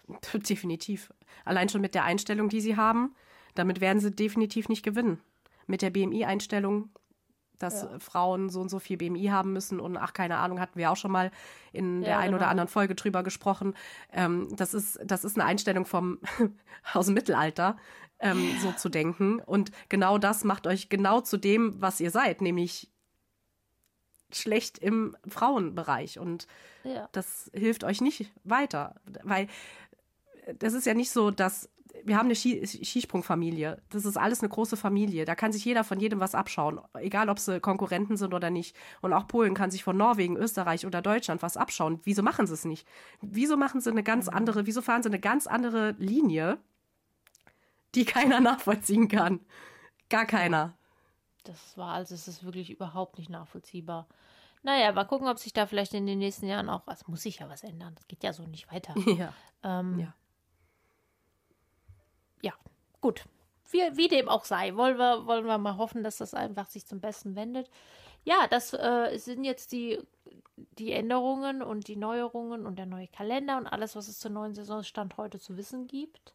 [0.33, 1.13] Definitiv.
[1.45, 3.15] Allein schon mit der Einstellung, die sie haben,
[3.57, 5.19] damit werden sie definitiv nicht gewinnen.
[5.65, 6.89] Mit der BMI-Einstellung,
[7.59, 7.99] dass ja.
[7.99, 10.97] Frauen so und so viel BMI haben müssen und ach, keine Ahnung, hatten wir auch
[10.97, 11.31] schon mal
[11.73, 12.37] in der ja, einen genau.
[12.37, 13.73] oder anderen Folge drüber gesprochen.
[14.11, 16.19] Ähm, das, ist, das ist eine Einstellung vom
[16.93, 17.77] aus dem Mittelalter,
[18.19, 19.39] ähm, so zu denken.
[19.39, 22.89] Und genau das macht euch genau zu dem, was ihr seid, nämlich
[24.31, 26.47] schlecht im Frauenbereich und
[26.83, 27.07] ja.
[27.13, 29.47] das hilft euch nicht weiter, weil
[30.59, 31.69] das ist ja nicht so, dass
[32.03, 33.81] wir haben eine Skisprungfamilie.
[33.89, 35.25] Das ist alles eine große Familie.
[35.25, 38.75] Da kann sich jeder von jedem was abschauen, egal ob sie Konkurrenten sind oder nicht.
[39.01, 41.99] Und auch Polen kann sich von Norwegen, Österreich oder Deutschland was abschauen.
[42.03, 42.87] Wieso machen sie es nicht?
[43.21, 44.37] Wieso machen sie eine ganz mhm.
[44.37, 46.57] andere, wieso fahren sie eine ganz andere Linie,
[47.95, 49.39] die keiner nachvollziehen kann?
[50.09, 50.77] Gar keiner
[51.47, 54.07] das war also, es ist wirklich überhaupt nicht nachvollziehbar.
[54.63, 57.39] Naja, mal gucken, ob sich da vielleicht in den nächsten Jahren auch, es muss sich
[57.39, 57.95] ja was ändern.
[57.95, 58.93] Das geht ja so nicht weiter.
[59.17, 59.33] Ja.
[59.63, 60.13] Ähm, ja.
[62.41, 62.53] Ja,
[63.01, 63.25] gut.
[63.69, 66.85] Wie, wie dem auch sei, wollen wir, wollen wir mal hoffen, dass das einfach sich
[66.85, 67.69] zum Besten wendet.
[68.23, 69.99] Ja, das äh, sind jetzt die,
[70.55, 74.55] die Änderungen und die Neuerungen und der neue Kalender und alles, was es zur neuen
[74.55, 76.33] Saisonstand heute zu wissen gibt.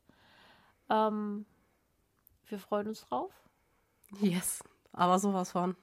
[0.90, 1.46] Ähm,
[2.46, 3.32] wir freuen uns drauf.
[4.20, 5.76] Yes aber sowas von.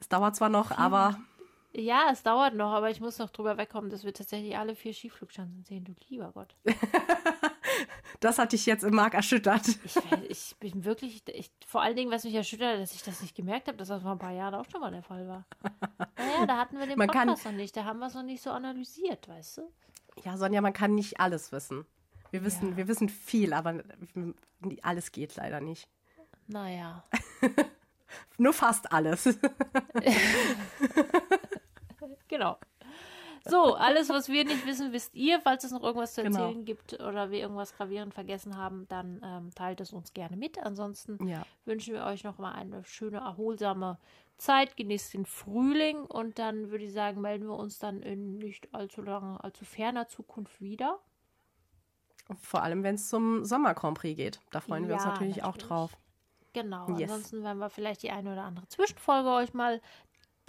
[0.00, 1.18] Es dauert zwar noch, aber.
[1.72, 4.94] Ja, es dauert noch, aber ich muss noch drüber wegkommen, dass wir tatsächlich alle vier
[4.94, 5.84] Skiflugschanzen sehen.
[5.84, 6.54] Du lieber Gott.
[8.20, 9.66] das hat dich jetzt im Mark erschüttert.
[9.84, 9.96] Ich,
[10.28, 13.68] ich bin wirklich, ich, vor allen Dingen, was mich erschüttert, dass ich das nicht gemerkt
[13.68, 15.44] habe, dass das vor ein paar Jahren auch schon mal der Fall war.
[16.16, 18.22] Naja, da hatten wir den man Podcast kann, noch nicht, da haben wir es noch
[18.22, 19.72] nicht so analysiert, weißt du?
[20.24, 21.86] Ja, Sonja, man kann nicht alles wissen.
[22.30, 22.76] Wir wissen, ja.
[22.78, 23.82] wir wissen viel, aber
[24.82, 25.88] alles geht leider nicht.
[26.46, 27.04] Naja.
[28.38, 29.24] Nur fast alles.
[32.28, 32.58] genau.
[33.46, 35.40] So, alles, was wir nicht wissen, wisst ihr.
[35.40, 36.38] Falls es noch irgendwas zu genau.
[36.38, 36.64] erzählen genau.
[36.64, 40.58] gibt oder wir irgendwas gravierend vergessen haben, dann ähm, teilt es uns gerne mit.
[40.58, 41.44] Ansonsten ja.
[41.64, 43.98] wünschen wir euch noch mal eine schöne, erholsame
[44.38, 44.76] Zeit.
[44.76, 49.02] Genießt den Frühling und dann würde ich sagen, melden wir uns dann in nicht allzu
[49.02, 50.98] langer, allzu ferner Zukunft wieder.
[52.40, 54.40] Vor allem, wenn es zum Sommer geht.
[54.50, 55.98] Da freuen ja, wir uns natürlich, natürlich, auch drauf.
[56.54, 56.88] Genau.
[56.96, 57.10] Yes.
[57.10, 59.82] Ansonsten werden wir vielleicht die eine oder andere Zwischenfolge euch mal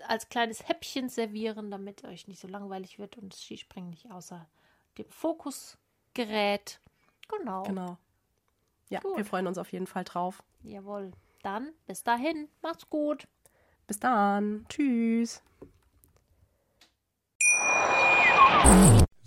[0.08, 4.48] als kleines Häppchen servieren, damit euch nicht so langweilig wird und das Skispringen nicht außer
[4.98, 5.78] dem Fokus
[6.14, 6.80] gerät.
[7.28, 7.64] Genau.
[7.64, 7.98] Genau.
[8.90, 9.18] Ja, gut.
[9.18, 10.44] wir freuen uns auf jeden Fall drauf.
[10.64, 11.12] Jawohl.
[11.42, 12.48] Dann bis dahin.
[12.62, 13.28] Macht's gut.
[13.88, 14.66] Bis dann.
[14.70, 15.44] Tschüss.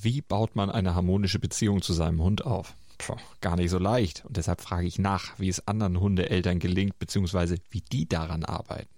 [0.00, 2.74] Wie baut man eine harmonische Beziehung zu seinem Hund auf?
[2.98, 4.24] Puh, gar nicht so leicht.
[4.24, 8.97] Und deshalb frage ich nach, wie es anderen Hundeeltern gelingt, beziehungsweise wie die daran arbeiten.